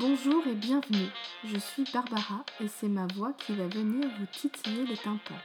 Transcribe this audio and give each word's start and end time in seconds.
Bonjour 0.00 0.44
et 0.48 0.54
bienvenue. 0.54 1.06
Je 1.44 1.56
suis 1.56 1.84
Barbara 1.92 2.44
et 2.60 2.66
c'est 2.66 2.88
ma 2.88 3.06
voix 3.14 3.32
qui 3.32 3.54
va 3.54 3.68
venir 3.68 4.08
vous 4.18 4.26
titiller 4.32 4.84
les 4.84 4.96
tympans. 4.96 5.38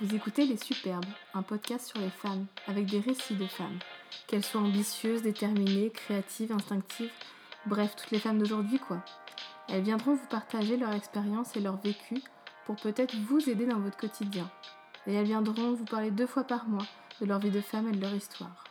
Vous 0.00 0.12
écoutez 0.12 0.44
Les 0.44 0.56
Superbes, 0.56 1.04
un 1.34 1.42
podcast 1.42 1.86
sur 1.86 2.00
les 2.00 2.10
femmes, 2.10 2.46
avec 2.66 2.86
des 2.86 2.98
récits 2.98 3.36
de 3.36 3.46
femmes, 3.46 3.78
qu'elles 4.26 4.44
soient 4.44 4.60
ambitieuses, 4.60 5.22
déterminées, 5.22 5.90
créatives, 5.90 6.50
instinctives, 6.50 7.12
bref, 7.66 7.94
toutes 7.94 8.10
les 8.10 8.18
femmes 8.18 8.40
d'aujourd'hui 8.40 8.80
quoi. 8.80 9.04
Elles 9.68 9.84
viendront 9.84 10.16
vous 10.16 10.26
partager 10.26 10.76
leur 10.76 10.92
expérience 10.92 11.54
et 11.54 11.60
leur 11.60 11.76
vécu 11.76 12.20
pour 12.66 12.74
peut-être 12.74 13.14
vous 13.14 13.48
aider 13.48 13.66
dans 13.66 13.78
votre 13.78 13.96
quotidien. 13.96 14.50
Et 15.06 15.14
elles 15.14 15.26
viendront 15.26 15.74
vous 15.74 15.84
parler 15.84 16.10
deux 16.10 16.26
fois 16.26 16.42
par 16.42 16.66
mois 16.66 16.86
de 17.20 17.26
leur 17.26 17.38
vie 17.38 17.52
de 17.52 17.60
femme 17.60 17.86
et 17.86 17.92
de 17.92 18.00
leur 18.00 18.14
histoire. 18.14 18.64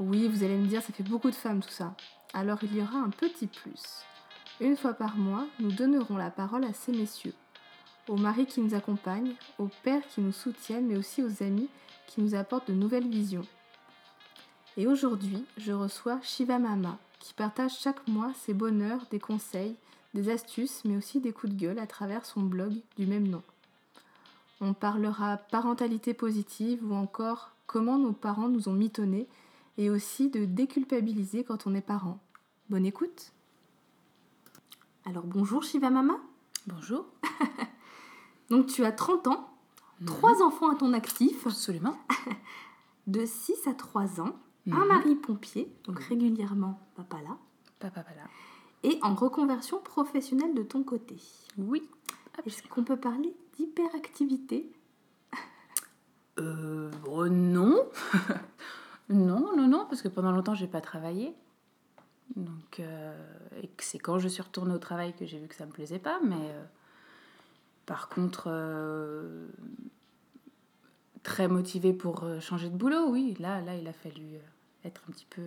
Oui, 0.00 0.26
vous 0.26 0.42
allez 0.42 0.56
me 0.56 0.66
dire, 0.66 0.82
ça 0.82 0.92
fait 0.92 1.04
beaucoup 1.04 1.30
de 1.30 1.36
femmes 1.36 1.60
tout 1.62 1.70
ça. 1.70 1.94
Alors 2.34 2.58
il 2.62 2.76
y 2.76 2.82
aura 2.82 2.98
un 2.98 3.10
petit 3.10 3.46
plus. 3.46 4.04
Une 4.60 4.76
fois 4.76 4.92
par 4.92 5.16
mois, 5.16 5.46
nous 5.60 5.72
donnerons 5.72 6.16
la 6.16 6.30
parole 6.30 6.64
à 6.64 6.72
ces 6.72 6.92
messieurs, 6.92 7.34
aux 8.08 8.16
maris 8.16 8.46
qui 8.46 8.60
nous 8.60 8.74
accompagnent, 8.74 9.34
aux 9.58 9.70
pères 9.82 10.06
qui 10.08 10.20
nous 10.20 10.32
soutiennent, 10.32 10.86
mais 10.86 10.96
aussi 10.96 11.22
aux 11.22 11.42
amis 11.42 11.68
qui 12.06 12.20
nous 12.20 12.34
apportent 12.34 12.68
de 12.68 12.74
nouvelles 12.74 13.08
visions. 13.08 13.46
Et 14.76 14.86
aujourd'hui, 14.86 15.44
je 15.56 15.72
reçois 15.72 16.18
Shiva 16.22 16.58
Mama, 16.58 16.98
qui 17.20 17.34
partage 17.34 17.78
chaque 17.78 18.06
mois 18.08 18.32
ses 18.34 18.54
bonheurs, 18.54 19.06
des 19.10 19.18
conseils, 19.18 19.76
des 20.14 20.30
astuces, 20.30 20.82
mais 20.84 20.96
aussi 20.96 21.20
des 21.20 21.32
coups 21.32 21.52
de 21.52 21.58
gueule 21.58 21.78
à 21.78 21.86
travers 21.86 22.24
son 22.24 22.42
blog 22.42 22.74
du 22.96 23.06
même 23.06 23.28
nom. 23.28 23.42
On 24.60 24.74
parlera 24.74 25.36
parentalité 25.36 26.14
positive 26.14 26.80
ou 26.84 26.94
encore 26.94 27.52
comment 27.66 27.98
nos 27.98 28.12
parents 28.12 28.48
nous 28.48 28.68
ont 28.68 28.72
mitonnés 28.72 29.28
et 29.78 29.88
aussi 29.90 30.28
de 30.28 30.44
déculpabiliser 30.44 31.44
quand 31.44 31.66
on 31.66 31.74
est 31.74 31.80
parent. 31.80 32.20
Bonne 32.68 32.84
écoute 32.84 33.32
Alors 35.06 35.24
bonjour 35.24 35.62
Shiva 35.62 35.88
Mama 35.90 36.18
Bonjour. 36.66 37.06
Donc 38.50 38.66
tu 38.66 38.84
as 38.84 38.92
30 38.92 39.28
ans, 39.28 39.48
trois 40.04 40.42
enfants 40.42 40.68
à 40.70 40.74
ton 40.74 40.92
actif, 40.92 41.46
Absolument. 41.46 41.96
de 43.06 43.24
6 43.24 43.66
à 43.68 43.72
3 43.74 44.20
ans, 44.20 44.36
un 44.70 44.80
Mhm. 44.80 44.86
mari 44.88 45.14
pompier, 45.14 45.72
donc 45.84 45.98
régulièrement 46.00 46.78
papa 46.94 47.22
là, 47.22 47.38
Papa, 47.78 48.02
voilà. 48.06 48.28
et 48.82 48.98
en 49.02 49.14
reconversion 49.14 49.80
professionnelle 49.80 50.52
de 50.54 50.62
ton 50.62 50.82
côté. 50.82 51.16
Oui. 51.56 51.88
Est-ce 52.44 52.62
qu'on 52.68 52.84
peut 52.84 52.98
parler 52.98 53.34
d'hyperactivité? 53.56 54.70
Euh, 56.38 56.90
oh, 57.06 57.28
non. 57.28 57.78
non, 59.10 59.56
non, 59.56 59.68
non, 59.68 59.86
parce 59.88 60.02
que 60.02 60.08
pendant 60.08 60.32
longtemps, 60.32 60.54
j'ai 60.54 60.66
pas 60.66 60.80
travaillé. 60.80 61.34
Donc, 62.36 62.80
euh, 62.80 63.16
c'est 63.78 63.98
quand 63.98 64.18
je 64.18 64.28
suis 64.28 64.42
retournée 64.42 64.74
au 64.74 64.78
travail 64.78 65.14
que 65.14 65.24
j'ai 65.24 65.38
vu 65.38 65.48
que 65.48 65.54
ça 65.54 65.66
me 65.66 65.70
plaisait 65.70 65.98
pas. 65.98 66.20
Mais 66.22 66.36
euh, 66.36 66.64
par 67.86 68.08
contre, 68.08 68.44
euh, 68.48 69.48
très 71.22 71.48
motivée 71.48 71.94
pour 71.94 72.26
changer 72.40 72.68
de 72.68 72.76
boulot, 72.76 73.08
oui. 73.08 73.34
Là, 73.38 73.60
là, 73.62 73.74
il 73.76 73.86
a 73.88 73.92
fallu 73.92 74.38
être 74.84 75.02
un 75.08 75.12
petit 75.12 75.26
peu 75.30 75.42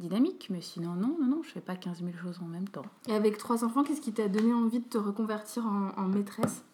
dynamique. 0.00 0.48
Mais 0.50 0.60
sinon, 0.60 0.94
non, 0.94 1.16
non, 1.20 1.26
non, 1.26 1.42
je 1.44 1.50
fais 1.50 1.60
pas 1.60 1.76
15 1.76 1.98
000 1.98 2.10
choses 2.16 2.40
en 2.42 2.46
même 2.46 2.68
temps. 2.68 2.86
Et 3.08 3.14
avec 3.14 3.38
trois 3.38 3.64
enfants, 3.64 3.84
qu'est-ce 3.84 4.00
qui 4.00 4.12
t'a 4.12 4.28
donné 4.28 4.52
envie 4.52 4.80
de 4.80 4.88
te 4.88 4.98
reconvertir 4.98 5.64
en, 5.64 5.90
en 5.96 6.08
maîtresse? 6.08 6.64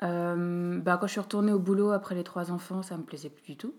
Bah, 0.00 0.96
quand 0.96 1.06
je 1.06 1.12
suis 1.12 1.20
retournée 1.20 1.52
au 1.52 1.60
boulot 1.60 1.90
après 1.90 2.16
les 2.16 2.24
trois 2.24 2.50
enfants, 2.50 2.82
ça 2.82 2.96
me 2.96 3.04
plaisait 3.04 3.28
plus 3.28 3.44
du 3.44 3.56
tout. 3.56 3.72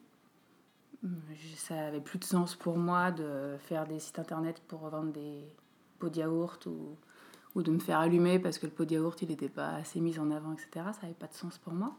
Ça 1.58 1.88
avait 1.88 2.02
plus 2.02 2.20
de 2.20 2.24
sens 2.24 2.56
pour 2.56 2.78
moi 2.78 3.12
de 3.12 3.58
faire 3.60 3.86
des 3.86 4.00
sites 4.00 4.20
internet 4.20 4.62
pour 4.68 4.88
vendre 4.88 5.12
des 5.12 5.44
pots 6.00 6.10
de 6.10 6.18
yaourt 6.18 6.66
ou, 6.66 6.96
ou 7.56 7.64
de 7.64 7.72
me 7.72 7.80
faire 7.80 8.00
allumer 8.00 8.40
parce 8.40 8.58
que 8.58 8.66
le 8.66 8.72
pot 8.72 8.86
de 8.86 8.94
yaourt 8.94 9.22
il 9.22 9.30
n'était 9.30 9.50
pas 9.50 9.76
assez 9.76 10.00
mis 10.00 10.18
en 10.20 10.32
avant, 10.32 10.54
etc. 10.54 10.70
Ça 10.94 11.02
n'avait 11.04 11.14
pas 11.14 11.28
de 11.28 11.34
sens 11.34 11.58
pour 11.58 11.74
moi. 11.74 11.94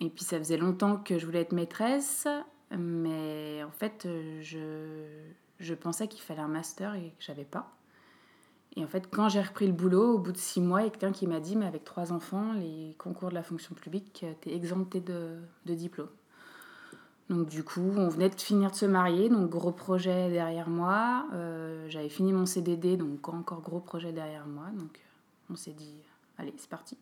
Et 0.00 0.10
puis 0.10 0.24
ça 0.24 0.38
faisait 0.38 0.58
longtemps 0.58 0.96
que 0.96 1.18
je 1.18 1.26
voulais 1.26 1.40
être 1.40 1.52
maîtresse, 1.52 2.28
mais 2.70 3.62
en 3.64 3.72
fait 3.72 4.06
je, 4.42 5.06
je 5.58 5.74
pensais 5.74 6.06
qu'il 6.06 6.22
fallait 6.22 6.40
un 6.40 6.48
master 6.48 6.94
et 6.94 7.10
que 7.18 7.24
j'avais 7.24 7.44
pas. 7.44 7.72
Et 8.76 8.84
en 8.84 8.86
fait, 8.86 9.08
quand 9.10 9.28
j'ai 9.28 9.40
repris 9.40 9.66
le 9.66 9.72
boulot, 9.72 10.14
au 10.14 10.18
bout 10.18 10.30
de 10.30 10.36
six 10.36 10.60
mois, 10.60 10.82
il 10.82 10.84
y 10.84 10.86
a 10.86 10.90
quelqu'un 10.90 11.10
qui 11.10 11.26
m'a 11.26 11.40
dit, 11.40 11.56
mais 11.56 11.66
avec 11.66 11.84
trois 11.84 12.12
enfants, 12.12 12.52
les 12.52 12.94
concours 12.96 13.30
de 13.30 13.34
la 13.34 13.42
fonction 13.42 13.74
publique, 13.74 14.24
t'es 14.40 14.54
exempté 14.54 15.00
de, 15.00 15.38
de 15.66 15.74
diplôme. 15.74 16.10
Donc 17.30 17.48
du 17.48 17.62
coup, 17.62 17.92
on 17.96 18.08
venait 18.08 18.30
de 18.30 18.40
finir 18.40 18.70
de 18.70 18.76
se 18.76 18.86
marier, 18.86 19.28
donc 19.28 19.50
gros 19.50 19.72
projet 19.72 20.30
derrière 20.30 20.70
moi. 20.70 21.26
Euh, 21.34 21.86
J'avais 21.90 22.08
fini 22.08 22.32
mon 22.32 22.46
CDD, 22.46 22.96
donc 22.96 23.28
encore 23.28 23.60
gros 23.60 23.80
projet 23.80 24.12
derrière 24.12 24.46
moi. 24.46 24.64
Donc 24.74 24.96
euh, 24.96 25.52
on 25.52 25.56
s'est 25.56 25.72
dit, 25.72 25.94
allez, 26.38 26.54
c'est 26.56 26.70
parti. 26.70 26.96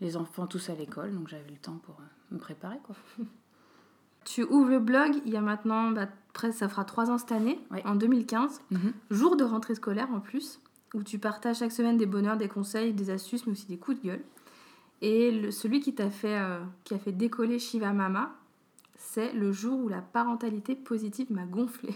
Les 0.00 0.16
enfants 0.16 0.46
tous 0.46 0.68
à 0.70 0.74
l'école, 0.74 1.14
donc 1.14 1.28
j'avais 1.28 1.48
le 1.50 1.56
temps 1.58 1.78
pour 1.84 1.94
euh, 2.00 2.34
me 2.34 2.38
préparer. 2.38 2.78
Quoi. 2.84 2.96
Tu 4.24 4.44
ouvres 4.44 4.68
le 4.68 4.80
blog, 4.80 5.14
il 5.24 5.32
y 5.32 5.36
a 5.38 5.40
maintenant, 5.40 5.90
bah, 5.92 6.06
presque, 6.34 6.58
ça 6.58 6.68
fera 6.68 6.84
trois 6.84 7.10
ans 7.10 7.16
cette 7.16 7.32
année, 7.32 7.58
Ouais. 7.70 7.82
en 7.86 7.94
2015, 7.94 8.60
jour 9.10 9.34
de 9.34 9.44
rentrée 9.44 9.74
scolaire 9.74 10.08
en 10.12 10.20
plus, 10.20 10.60
où 10.92 11.02
tu 11.02 11.18
partages 11.18 11.56
chaque 11.60 11.72
semaine 11.72 11.96
des 11.96 12.04
bonheurs, 12.04 12.36
des 12.36 12.46
conseils, 12.48 12.92
des 12.92 13.08
astuces, 13.08 13.46
mais 13.46 13.52
aussi 13.52 13.66
des 13.66 13.78
coups 13.78 13.98
de 14.02 14.08
gueule. 14.08 14.22
Et 15.00 15.30
le- 15.30 15.50
celui 15.50 15.80
qui 15.80 15.94
t'a 15.94 16.10
fait, 16.10 16.38
euh, 16.38 16.60
qui 16.84 16.92
a 16.92 16.98
fait 16.98 17.12
décoller 17.12 17.58
Shiva 17.58 17.94
Mama, 17.94 18.30
c'est 19.00 19.32
le 19.32 19.50
jour 19.50 19.80
où 19.80 19.88
la 19.88 20.02
parentalité 20.02 20.74
positive 20.76 21.32
m'a 21.32 21.46
gonflé. 21.46 21.94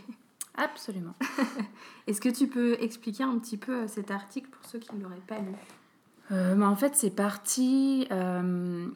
Absolument. 0.57 1.15
Est-ce 2.07 2.21
que 2.21 2.31
tu 2.31 2.49
peux 2.49 2.77
expliquer 2.81 3.25
un 3.25 3.39
petit 3.39 3.59
peu 3.59 3.83
euh, 3.83 3.89
cet 3.89 4.11
article 4.11 4.49
pour 4.51 4.65
ceux 4.65 4.79
qui 4.79 4.95
ne 4.97 5.03
l'auraient 5.03 5.17
pas 5.27 5.39
lu? 5.39 5.53
Euh, 6.33 6.55
bah, 6.55 6.67
en 6.69 6.77
fait, 6.77 6.97
c'est 6.97 7.15
parti. 7.15 8.07
euh, 8.11 8.89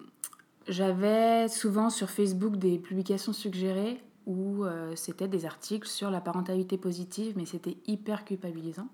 J'avais 0.68 1.48
souvent 1.48 1.90
sur 1.90 2.08
Facebook 2.10 2.56
des 2.56 2.78
publications 2.78 3.32
suggérées 3.32 4.00
où 4.26 4.64
euh, 4.64 4.94
c'était 4.96 5.28
des 5.28 5.44
articles 5.44 5.88
sur 5.88 6.10
la 6.10 6.20
parentalité 6.20 6.78
positive, 6.78 7.34
mais 7.36 7.44
c'était 7.44 7.76
hyper 7.86 8.24
culpabilisant. 8.24 8.88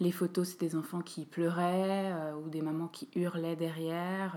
Les 0.00 0.12
photos, 0.12 0.48
c'était 0.48 0.68
des 0.68 0.76
enfants 0.76 1.00
qui 1.00 1.24
pleuraient 1.24 2.12
ou 2.42 2.48
des 2.48 2.60
mamans 2.62 2.88
qui 2.88 3.08
hurlaient 3.14 3.56
derrière. 3.56 4.36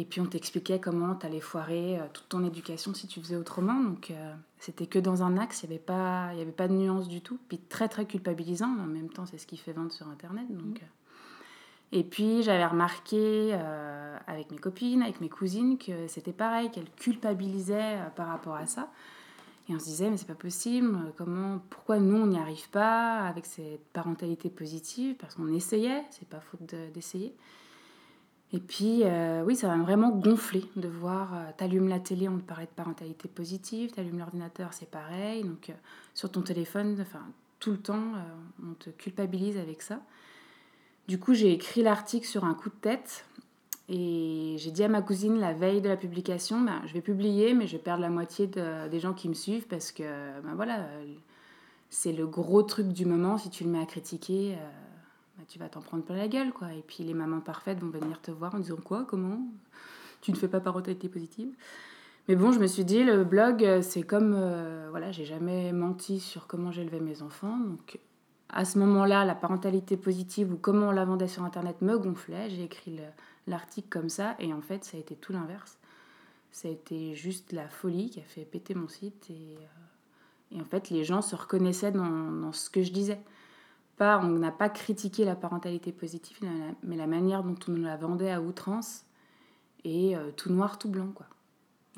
Et 0.00 0.04
puis 0.04 0.20
on 0.20 0.26
t'expliquait 0.26 0.80
comment 0.80 1.14
t'allais 1.14 1.40
foirer 1.40 1.98
euh, 1.98 2.02
toute 2.12 2.28
ton 2.28 2.44
éducation 2.44 2.94
si 2.94 3.06
tu 3.06 3.20
faisais 3.20 3.36
autrement. 3.36 3.80
Donc 3.80 4.10
euh, 4.10 4.34
c'était 4.58 4.86
que 4.86 4.98
dans 4.98 5.22
un 5.22 5.36
axe, 5.36 5.62
il 5.62 5.68
n'y 5.68 5.74
avait, 5.74 5.82
pas- 5.82 6.32
y 6.34 6.40
avait 6.40 6.52
pas 6.52 6.68
de 6.68 6.74
nuance 6.74 7.08
du 7.08 7.20
tout. 7.20 7.38
Puis 7.48 7.58
très 7.58 7.88
très 7.88 8.06
culpabilisant. 8.06 8.68
En 8.78 8.86
même 8.86 9.08
temps, 9.10 9.26
c'est 9.26 9.38
ce 9.38 9.46
qui 9.46 9.56
fait 9.56 9.72
vendre 9.72 9.92
sur 9.92 10.08
Internet. 10.08 10.46
Donc, 10.50 10.78
euh, 10.82 10.86
et 11.92 12.04
puis 12.04 12.42
j'avais 12.42 12.66
remarqué 12.66 13.50
euh, 13.52 14.16
avec 14.26 14.50
mes 14.50 14.58
copines, 14.58 15.02
avec 15.02 15.20
mes 15.20 15.28
cousines, 15.28 15.76
que 15.76 16.06
c'était 16.06 16.32
pareil, 16.32 16.70
qu'elles 16.70 16.90
culpabilisaient 16.90 17.96
euh, 17.98 18.10
par 18.14 18.28
rapport 18.28 18.54
à 18.54 18.66
ça. 18.66 18.88
Et 19.68 19.74
on 19.74 19.78
se 19.78 19.84
disait, 19.84 20.10
mais 20.10 20.16
c'est 20.16 20.26
pas 20.26 20.34
possible, 20.34 20.98
comment, 21.16 21.60
pourquoi 21.70 21.98
nous 21.98 22.16
on 22.16 22.26
n'y 22.26 22.38
arrive 22.38 22.68
pas 22.70 23.20
avec 23.20 23.46
cette 23.46 23.84
parentalité 23.92 24.50
positive? 24.50 25.14
Parce 25.16 25.34
qu'on 25.34 25.46
essayait, 25.52 26.04
c'est 26.10 26.28
pas 26.28 26.40
faute 26.40 26.62
de- 26.72 26.90
d'essayer. 26.92 27.36
Et 28.52 28.58
puis, 28.58 29.02
euh, 29.04 29.44
oui, 29.44 29.54
ça 29.54 29.68
m'a 29.74 29.82
vraiment 29.82 30.10
gonflé 30.10 30.64
de 30.74 30.88
voir, 30.88 31.34
euh, 31.34 31.50
t'allumes 31.56 31.88
la 31.88 32.00
télé, 32.00 32.28
on 32.28 32.36
te 32.36 32.42
parlait 32.42 32.66
de 32.66 32.70
parentalité 32.70 33.28
positive, 33.28 33.92
t'allumes 33.92 34.18
l'ordinateur, 34.18 34.72
c'est 34.72 34.90
pareil. 34.90 35.44
Donc, 35.44 35.70
euh, 35.70 35.74
sur 36.14 36.32
ton 36.32 36.42
téléphone, 36.42 36.96
enfin, 37.00 37.22
tout 37.60 37.70
le 37.70 37.78
temps, 37.78 38.14
on 38.62 38.72
te 38.74 38.90
culpabilise 38.90 39.56
avec 39.58 39.82
ça. 39.82 40.00
Du 41.08 41.18
coup, 41.18 41.34
j'ai 41.34 41.52
écrit 41.52 41.82
l'article 41.82 42.26
sur 42.26 42.44
un 42.44 42.54
coup 42.54 42.70
de 42.70 42.74
tête 42.74 43.26
et 43.88 44.56
j'ai 44.58 44.70
dit 44.70 44.82
à 44.82 44.88
ma 44.88 45.02
cousine 45.02 45.38
la 45.38 45.52
veille 45.52 45.82
de 45.82 45.88
la 45.88 45.96
publication, 45.96 46.60
ben, 46.60 46.80
je 46.86 46.94
vais 46.94 47.02
publier, 47.02 47.52
mais 47.52 47.66
je 47.66 47.72
vais 47.72 47.82
perdre 47.82 48.00
la 48.00 48.08
moitié 48.08 48.46
de- 48.46 48.88
des 48.88 48.98
gens 48.98 49.12
qui 49.12 49.28
me 49.28 49.34
suivent 49.34 49.66
parce 49.66 49.92
que, 49.92 50.02
ben 50.40 50.54
voilà, 50.54 50.86
c'est 51.90 52.12
le 52.12 52.26
gros 52.26 52.62
truc 52.62 52.88
du 52.88 53.04
moment. 53.04 53.36
Si 53.36 53.50
tu 53.50 53.64
le 53.64 53.70
mets 53.70 53.80
à 53.82 53.86
critiquer, 53.86 54.56
ben, 55.40 55.46
tu 55.48 55.58
vas 55.58 55.68
t'en 55.70 55.80
prendre 55.80 56.04
plein 56.04 56.16
la 56.16 56.28
gueule, 56.28 56.52
quoi. 56.52 56.72
Et 56.74 56.82
puis 56.86 57.02
les 57.02 57.14
mamans 57.14 57.40
parfaites 57.40 57.80
vont 57.80 57.88
venir 57.88 58.20
te 58.20 58.30
voir 58.30 58.54
en 58.54 58.58
disant 58.58 58.76
quoi, 58.76 59.04
comment? 59.06 59.40
Tu 60.20 60.32
ne 60.32 60.36
fais 60.36 60.48
pas 60.48 60.60
parentalité 60.60 61.08
positive? 61.08 61.54
Mais 62.28 62.36
bon, 62.36 62.52
je 62.52 62.58
me 62.58 62.66
suis 62.66 62.84
dit, 62.84 63.02
le 63.04 63.24
blog, 63.24 63.64
euh, 63.64 63.80
c'est 63.80 64.02
comme. 64.02 64.34
euh, 64.36 64.88
voilà, 64.90 65.12
j'ai 65.12 65.24
jamais 65.24 65.72
menti 65.72 66.20
sur 66.20 66.46
comment 66.46 66.70
j'élevais 66.70 67.00
mes 67.00 67.22
enfants. 67.22 67.56
Donc, 67.56 67.98
à 68.50 68.66
ce 68.66 68.78
moment-là, 68.80 69.24
la 69.24 69.34
parentalité 69.34 69.96
positive 69.96 70.52
ou 70.52 70.56
comment 70.58 70.88
on 70.88 70.92
la 70.92 71.06
vendait 71.06 71.28
sur 71.28 71.42
Internet 71.42 71.80
me 71.80 71.96
gonflait. 71.98 72.50
J'ai 72.50 72.64
écrit 72.64 72.96
le- 72.96 73.02
l'article 73.46 73.88
comme 73.88 74.10
ça. 74.10 74.36
Et 74.40 74.52
en 74.52 74.60
fait, 74.60 74.84
ça 74.84 74.98
a 74.98 75.00
été 75.00 75.16
tout 75.16 75.32
l'inverse. 75.32 75.78
Ça 76.52 76.68
a 76.68 76.70
été 76.70 77.14
juste 77.14 77.52
la 77.52 77.68
folie 77.68 78.10
qui 78.10 78.20
a 78.20 78.24
fait 78.24 78.44
péter 78.44 78.74
mon 78.74 78.88
site. 78.88 79.30
Et, 79.30 79.56
euh, 80.52 80.60
en 80.60 80.64
fait, 80.64 80.90
les 80.90 81.04
gens 81.04 81.22
se 81.22 81.34
reconnaissaient 81.34 81.92
dans 81.92 82.52
ce 82.52 82.68
que 82.68 82.82
je 82.82 82.92
disais. 82.92 83.20
Pas, 84.00 84.18
on 84.24 84.28
n'a 84.38 84.50
pas 84.50 84.70
critiqué 84.70 85.26
la 85.26 85.36
parentalité 85.36 85.92
positive, 85.92 86.38
mais 86.82 86.96
la- 86.96 87.06
manière 87.06 87.42
dont 87.44 87.54
on 87.68 87.72
nous 87.72 87.82
la 87.82 87.98
vendait 87.98 88.30
à 88.30 88.40
outrance. 88.40 89.04
Et 89.84 90.16
euh, 90.16 90.30
tout 90.34 90.50
noir, 90.50 90.78
tout 90.78 90.88
blanc, 90.88 91.08
quoi. 91.14 91.26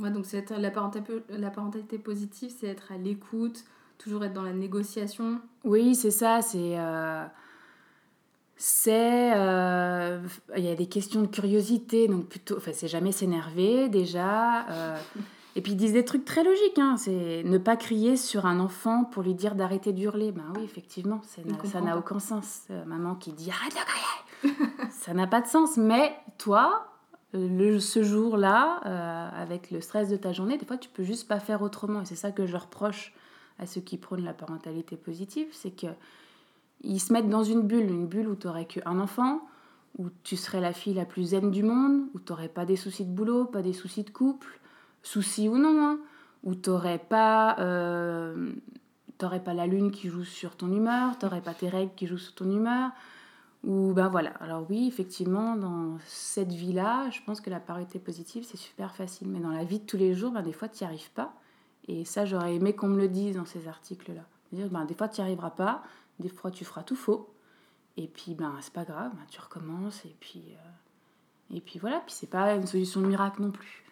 Ouais, 0.00 0.10
donc 0.10 0.26
c'est 0.26 0.38
être- 0.38 0.58
la, 0.58 0.72
parentalité, 0.72 1.22
la 1.28 1.50
parentalité 1.50 1.98
positive, 1.98 2.52
c'est 2.58 2.66
être 2.66 2.90
à 2.90 2.96
l'écoute, 2.96 3.62
toujours 3.98 4.24
être 4.24 4.32
dans 4.32 4.42
la 4.42 4.52
négociation. 4.52 5.40
Oui, 5.62 5.94
c'est 5.94 6.10
ça. 6.10 6.42
C'est. 6.42 6.76
euh, 6.76 7.24
c'est. 8.56 9.36
euh, 9.36 10.20
Il 10.56 10.64
y 10.64 10.70
a 10.70 10.74
des 10.74 10.86
questions 10.86 11.22
de 11.22 11.28
curiosité, 11.28 12.08
donc 12.08 12.26
plutôt. 12.28 12.56
Enfin, 12.56 12.72
c'est 12.74 12.88
jamais 12.88 13.12
s'énerver, 13.12 13.88
déjà. 13.88 14.66
euh, 15.54 15.58
et 15.58 15.62
puis 15.62 15.72
ils 15.72 15.76
disent 15.76 15.92
des 15.92 16.04
trucs 16.04 16.24
très 16.24 16.44
logiques. 16.44 16.78
Hein, 16.78 16.96
c'est 16.96 17.42
ne 17.44 17.58
pas 17.58 17.76
crier 17.76 18.16
sur 18.16 18.46
un 18.46 18.60
enfant 18.60 19.04
pour 19.04 19.22
lui 19.22 19.34
dire 19.34 19.54
d'arrêter 19.54 19.92
d'hurler. 19.92 20.32
Ben 20.32 20.52
oui, 20.56 20.64
effectivement, 20.64 21.20
ça 21.64 21.80
n'a 21.80 21.96
aucun 21.98 22.18
sens. 22.18 22.62
Euh, 22.70 22.84
maman 22.84 23.14
qui 23.14 23.32
dit 23.32 23.50
arrête 23.50 23.74
de 23.74 24.50
crier 24.50 24.68
Ça 24.90 25.14
n'a 25.14 25.26
pas 25.26 25.40
de 25.40 25.46
sens. 25.46 25.76
Mais 25.76 26.14
toi, 26.38 26.86
le, 27.32 27.78
ce 27.78 28.02
jour-là, 28.02 28.80
euh, 28.86 29.42
avec 29.42 29.70
le 29.70 29.80
stress 29.80 30.08
de 30.08 30.16
ta 30.16 30.32
journée, 30.32 30.58
des 30.58 30.66
fois, 30.66 30.78
tu 30.78 30.88
peux 30.88 31.04
juste 31.04 31.28
pas 31.28 31.40
faire 31.40 31.62
autrement. 31.62 32.02
Et 32.02 32.04
c'est 32.04 32.16
ça 32.16 32.30
que 32.30 32.46
je 32.46 32.56
reproche 32.56 33.14
à 33.58 33.66
ceux 33.66 33.80
qui 33.80 33.96
prônent 33.96 34.24
la 34.24 34.32
parentalité 34.32 34.96
positive, 34.96 35.46
c'est 35.52 35.70
que 35.70 35.86
ils 36.84 36.98
se 36.98 37.12
mettent 37.12 37.28
dans 37.28 37.44
une 37.44 37.62
bulle, 37.62 37.88
une 37.88 38.06
bulle 38.06 38.28
où 38.28 38.34
tu 38.34 38.48
n'aurais 38.48 38.64
qu'un 38.64 38.98
enfant, 38.98 39.40
où 39.98 40.08
tu 40.24 40.36
serais 40.36 40.60
la 40.60 40.72
fille 40.72 40.94
la 40.94 41.04
plus 41.04 41.26
zen 41.26 41.50
du 41.50 41.62
monde, 41.62 42.06
où 42.14 42.18
tu 42.18 42.32
n'aurais 42.32 42.48
pas 42.48 42.64
des 42.64 42.76
soucis 42.76 43.04
de 43.04 43.10
boulot, 43.10 43.44
pas 43.44 43.62
des 43.62 43.72
soucis 43.72 44.02
de 44.02 44.10
couple, 44.10 44.58
soucis 45.02 45.48
ou 45.48 45.58
non, 45.58 45.84
hein, 45.84 45.98
où 46.44 46.54
tu 46.54 46.70
n'aurais 46.70 46.98
pas, 46.98 47.56
euh, 47.58 48.52
t'aurais 49.18 49.42
pas 49.42 49.54
la 49.54 49.66
lune 49.66 49.90
qui 49.90 50.08
joue 50.08 50.24
sur 50.24 50.56
ton 50.56 50.72
humeur, 50.72 51.18
tu 51.18 51.26
n'aurais 51.26 51.40
pas 51.40 51.54
tes 51.54 51.68
règles 51.68 51.92
qui 51.94 52.06
jouent 52.06 52.18
sur 52.18 52.34
ton 52.34 52.50
humeur. 52.50 52.90
Ou 53.64 53.92
ben 53.92 54.08
voilà. 54.08 54.30
Alors 54.40 54.66
oui, 54.68 54.88
effectivement, 54.88 55.54
dans 55.54 55.96
cette 56.04 56.52
vie-là, 56.52 57.08
je 57.10 57.20
pense 57.24 57.40
que 57.40 57.48
la 57.48 57.60
parité 57.60 58.00
positive, 58.00 58.44
c'est 58.44 58.56
super 58.56 58.94
facile. 58.96 59.28
Mais 59.28 59.38
dans 59.38 59.52
la 59.52 59.62
vie 59.62 59.78
de 59.78 59.84
tous 59.84 59.96
les 59.96 60.14
jours, 60.14 60.32
ben, 60.32 60.42
des 60.42 60.52
fois, 60.52 60.68
tu 60.68 60.82
n'y 60.82 60.88
arrives 60.88 61.12
pas. 61.12 61.32
Et 61.86 62.04
ça, 62.04 62.24
j'aurais 62.24 62.56
aimé 62.56 62.74
qu'on 62.74 62.88
me 62.88 63.00
le 63.00 63.08
dise 63.08 63.36
dans 63.36 63.44
ces 63.44 63.68
articles-là. 63.68 64.22
Dire, 64.52 64.68
ben, 64.68 64.84
des 64.84 64.94
fois, 64.94 65.08
tu 65.08 65.20
n'y 65.20 65.26
arriveras 65.26 65.50
pas, 65.50 65.82
des 66.18 66.28
fois, 66.28 66.50
tu 66.50 66.64
feras 66.64 66.82
tout 66.82 66.96
faux. 66.96 67.32
Et 67.96 68.08
puis, 68.08 68.34
ben, 68.34 68.52
c'est 68.60 68.72
pas 68.72 68.84
grave, 68.84 69.12
ben, 69.14 69.24
tu 69.30 69.40
recommences. 69.40 70.04
Et 70.06 70.16
puis, 70.18 70.42
euh, 70.48 71.56
et 71.56 71.60
puis 71.60 71.78
voilà. 71.78 72.00
Puis, 72.00 72.16
c'est 72.16 72.30
pas 72.30 72.54
une 72.54 72.66
solution 72.66 73.00
miracle 73.00 73.42
non 73.42 73.52
plus. 73.52 73.84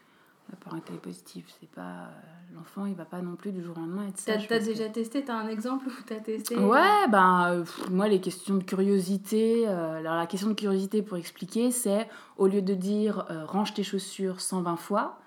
La 0.51 0.57
parentalité 0.57 0.95
positive, 1.01 1.45
c'est 1.61 1.71
pas. 1.71 1.81
euh, 1.83 2.55
L'enfant, 2.57 2.85
il 2.87 2.95
va 2.97 3.05
pas 3.05 3.21
non 3.23 3.37
plus 3.37 3.53
du 3.53 3.63
jour 3.63 3.77
au 3.77 3.81
lendemain 3.81 4.09
être 4.09 4.19
sage. 4.19 4.49
t'as 4.49 4.57
parce 4.57 4.67
que- 4.69 4.73
déjà 4.73 4.89
testé 4.89 5.25
T'as 5.25 5.35
un 5.37 5.47
exemple 5.49 5.87
où 5.87 5.93
t'as 6.05 6.17
testé 6.17 6.57
Ouais, 6.59 7.07
ben, 7.09 7.47
euh, 7.53 7.61
pff, 7.61 7.89
moi, 7.91 8.09
les 8.09 8.21
questions 8.21 8.57
de 8.57 8.65
curiosité. 8.65 9.69
euh, 9.69 9.99
alors, 9.99 10.17
la 10.17 10.27
question 10.27 10.49
de 10.49 10.55
curiosité, 10.55 11.03
pour 11.03 11.17
expliquer, 11.17 11.71
c'est 11.71 12.09
au 12.39 12.49
lieu 12.49 12.61
de 12.63 12.75
dire 12.75 13.25
euh, 13.31 13.45
range 13.47 13.73
tes 13.75 13.85
chaussures 13.85 14.41
120 14.41 14.77
fois, 14.77 15.21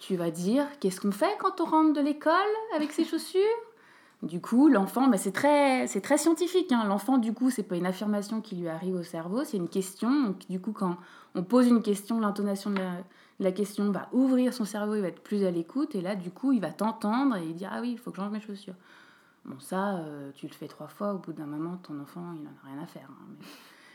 tu 0.00 0.16
vas 0.16 0.30
dire 0.32 0.66
qu'est-ce 0.80 1.00
qu'on 1.00 1.12
fait 1.12 1.36
quand 1.38 1.60
on 1.60 1.64
rentre 1.64 1.92
de 1.92 2.00
l'école 2.00 2.32
avec 2.74 2.90
ses 2.92 3.04
chaussures? 3.04 3.40
Du 4.24 4.40
coup, 4.40 4.68
l'enfant, 4.68 5.06
ben, 5.06 5.16
c'est 5.16 5.30
très, 5.30 5.86
c'est 5.86 6.00
très 6.00 6.18
scientifique. 6.18 6.72
hein. 6.72 6.82
L'enfant, 6.88 7.18
du 7.18 7.32
coup, 7.32 7.50
c'est 7.50 7.62
pas 7.62 7.76
une 7.76 7.86
affirmation 7.86 8.40
qui 8.40 8.56
lui 8.56 8.68
arrive 8.68 8.96
au 8.96 9.04
cerveau, 9.04 9.44
c'est 9.44 9.56
une 9.58 9.68
question. 9.68 10.10
Donc, 10.24 10.38
du 10.50 10.58
coup, 10.60 10.72
quand 10.72 10.96
on 11.36 11.44
pose 11.44 11.68
une 11.68 11.82
question, 11.82 12.18
l'intonation 12.18 12.70
de 12.70 12.78
la, 12.78 12.90
la 13.40 13.52
question 13.52 13.90
va 13.90 14.08
ouvrir 14.12 14.52
son 14.52 14.64
cerveau, 14.64 14.94
il 14.96 15.02
va 15.02 15.08
être 15.08 15.22
plus 15.22 15.44
à 15.44 15.50
l'écoute, 15.50 15.94
et 15.94 16.00
là, 16.00 16.16
du 16.16 16.30
coup, 16.30 16.52
il 16.52 16.60
va 16.60 16.70
t'entendre 16.70 17.36
et 17.36 17.44
il 17.46 17.54
dire 17.54 17.70
Ah 17.72 17.80
oui, 17.80 17.92
il 17.92 17.98
faut 17.98 18.10
que 18.10 18.16
je 18.20 18.22
mes 18.28 18.40
chaussures. 18.40 18.74
Bon, 19.44 19.58
ça, 19.60 19.96
euh, 19.98 20.30
tu 20.34 20.46
le 20.46 20.52
fais 20.52 20.68
trois 20.68 20.88
fois, 20.88 21.14
au 21.14 21.18
bout 21.18 21.32
d'un 21.32 21.46
moment, 21.46 21.76
ton 21.78 21.98
enfant, 22.00 22.32
il 22.36 22.42
n'en 22.42 22.50
a 22.50 22.66
rien 22.74 22.82
à 22.82 22.86
faire. 22.86 23.08
hein. 23.10 23.24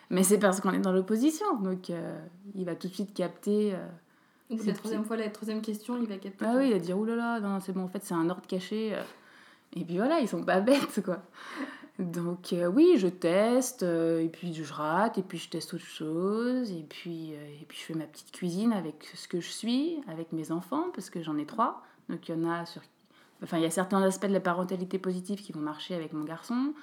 Mais, 0.09 0.17
mais 0.17 0.23
c'est 0.23 0.39
parce 0.39 0.61
qu'on 0.61 0.71
est 0.71 0.79
dans 0.79 0.91
l'opposition, 0.93 1.57
donc 1.59 1.89
euh, 1.89 2.19
il 2.55 2.65
va 2.65 2.75
tout 2.75 2.87
de 2.87 2.93
suite 2.93 3.13
capter. 3.13 3.73
euh, 3.75 3.87
Ou 4.49 4.57
c'est 4.57 4.65
la 4.67 4.71
petit. 4.71 4.79
troisième 4.79 5.03
fois, 5.05 5.17
la 5.17 5.29
troisième 5.29 5.61
question, 5.61 5.97
il 6.01 6.07
va 6.07 6.17
capter. 6.17 6.45
ah 6.45 6.53
oui, 6.57 6.67
il 6.67 6.73
va 6.73 6.79
dire 6.79 6.97
oulala, 6.97 7.39
non, 7.39 7.59
c'est 7.59 7.73
bon, 7.73 7.83
en 7.83 7.87
fait, 7.87 8.03
c'est 8.03 8.13
un 8.15 8.29
ordre 8.29 8.47
caché. 8.47 8.95
euh. 8.95 9.01
Et 9.75 9.83
puis 9.83 9.97
voilà, 9.97 10.19
ils 10.19 10.27
sont 10.27 10.43
pas 10.43 10.59
bêtes, 10.61 11.03
quoi. 11.03 11.21
Donc 11.99 12.53
euh, 12.53 12.65
oui, 12.65 12.95
je 12.97 13.07
teste, 13.07 13.83
euh, 13.83 14.23
et 14.23 14.29
puis 14.29 14.53
je 14.53 14.73
rate, 14.73 15.19
et 15.19 15.21
puis 15.21 15.37
je 15.37 15.49
teste 15.49 15.75
autre 15.75 15.85
chose, 15.85 16.71
et 16.71 16.83
puis, 16.89 17.33
euh, 17.33 17.61
et 17.61 17.65
puis 17.67 17.77
je 17.77 17.83
fais 17.83 17.93
ma 17.93 18.05
petite 18.05 18.31
cuisine 18.31 18.73
avec 18.73 19.07
ce 19.13 19.27
que 19.27 19.39
je 19.39 19.49
suis, 19.49 19.99
avec 20.07 20.31
mes 20.31 20.51
enfants, 20.51 20.87
parce 20.95 21.11
que 21.11 21.21
j'en 21.21 21.37
ai 21.37 21.45
trois. 21.45 21.83
Donc 22.09 22.27
il 22.27 22.35
y 22.35 22.37
en 22.37 22.49
a 22.49 22.65
sur... 22.65 22.81
Enfin, 23.43 23.57
il 23.57 23.63
y 23.63 23.67
a 23.67 23.71
certains 23.71 24.01
aspects 24.01 24.25
de 24.25 24.33
la 24.33 24.39
parentalité 24.39 24.97
positive 24.97 25.41
qui 25.41 25.51
vont 25.51 25.59
marcher 25.59 25.93
avec 25.93 26.13
mon 26.13 26.23
garçon, 26.23 26.73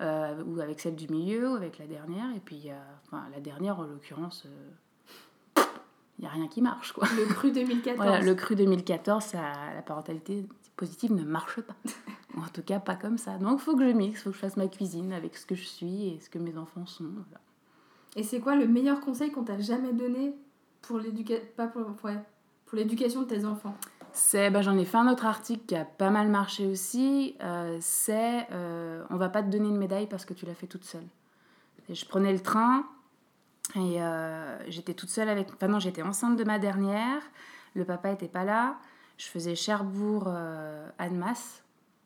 ou 0.00 0.60
avec 0.60 0.80
celle 0.80 0.96
du 0.96 1.08
milieu, 1.08 1.52
ou 1.52 1.56
avec 1.56 1.78
la 1.78 1.86
dernière, 1.86 2.26
et 2.36 2.40
puis 2.40 2.56
il 2.56 2.66
y 2.66 2.70
a... 2.70 2.82
Enfin, 3.06 3.24
la 3.32 3.40
dernière, 3.40 3.78
en 3.78 3.84
l'occurrence, 3.84 4.46
il 6.18 6.22
n'y 6.22 6.26
a 6.26 6.30
rien 6.30 6.46
qui 6.46 6.62
marche, 6.62 6.92
quoi. 6.92 7.08
Le 7.16 7.26
cru 7.26 7.52
2014. 7.52 7.96
Voilà, 7.96 8.20
le 8.20 8.34
cru 8.34 8.54
2014, 8.54 9.24
ça, 9.24 9.38
la 9.74 9.82
parentalité 9.82 10.44
positive 10.76 11.12
ne 11.12 11.24
marche 11.24 11.60
pas. 11.60 11.76
Ou 12.36 12.40
en 12.44 12.48
tout 12.48 12.62
cas, 12.62 12.80
pas 12.80 12.96
comme 12.96 13.18
ça. 13.18 13.38
Donc, 13.38 13.60
il 13.60 13.64
faut 13.64 13.76
que 13.76 13.86
je 13.86 13.92
mixe, 13.92 14.20
il 14.20 14.22
faut 14.22 14.30
que 14.30 14.36
je 14.36 14.40
fasse 14.40 14.56
ma 14.56 14.68
cuisine 14.68 15.12
avec 15.12 15.36
ce 15.36 15.46
que 15.46 15.54
je 15.54 15.64
suis 15.64 16.08
et 16.08 16.20
ce 16.20 16.30
que 16.30 16.38
mes 16.38 16.56
enfants 16.56 16.86
sont. 16.86 17.04
voilà. 17.04 17.40
Et 18.16 18.22
c'est 18.22 18.40
quoi 18.40 18.54
le 18.54 18.66
meilleur 18.66 19.00
conseil 19.00 19.30
qu'on 19.32 19.42
t'a 19.44 19.58
jamais 19.58 19.92
donné 19.92 20.34
pour 20.82 20.98
l'éducation 20.98 21.44
pas 21.56 21.66
pour, 21.66 21.82
ouais, 22.04 22.18
pour 22.66 22.76
l'éducation 22.76 23.22
de 23.22 23.26
tes 23.26 23.44
enfants? 23.44 23.74
C'est, 24.12 24.50
ben, 24.50 24.62
j'en 24.62 24.78
ai 24.78 24.84
fait 24.84 24.96
un 24.96 25.08
autre 25.08 25.26
article 25.26 25.66
qui 25.66 25.74
a 25.74 25.84
pas 25.84 26.10
mal 26.10 26.28
marché 26.28 26.66
aussi. 26.66 27.34
euh, 27.42 27.78
c'est, 27.80 28.46
euh, 28.52 29.04
on 29.10 29.16
va 29.16 29.28
pas 29.28 29.42
te 29.42 29.48
donner 29.48 29.68
une 29.68 29.76
médaille 29.76 30.06
parce 30.06 30.24
que 30.24 30.34
tu 30.34 30.46
l'as 30.46 30.54
fait 30.54 30.68
toute 30.68 30.84
seule. 30.84 31.06
Et 31.88 31.94
je 31.96 32.06
prenais 32.06 32.32
le 32.32 32.40
train 32.40 32.84
et 33.74 34.00
euh, 34.00 34.70
j'étais 34.70 34.94
toute 34.94 35.10
seule 35.10 35.28
avec. 35.28 35.48
Enfin 35.52 35.66
non, 35.66 35.80
j'étais 35.80 36.02
enceinte 36.02 36.36
de 36.36 36.44
ma 36.44 36.60
dernière. 36.60 37.22
Le 37.74 37.84
papa 37.84 38.10
était 38.10 38.28
pas 38.28 38.44
là. 38.44 38.76
Je 39.16 39.26
faisais 39.26 39.54
Cherbourg-Annemasse 39.54 41.62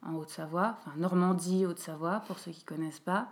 en 0.06 0.14
Haute-Savoie, 0.14 0.76
enfin 0.78 0.92
Normandie, 0.96 1.66
Haute-Savoie 1.66 2.22
pour 2.26 2.38
ceux 2.38 2.52
qui 2.52 2.64
connaissent 2.64 3.00
pas, 3.00 3.28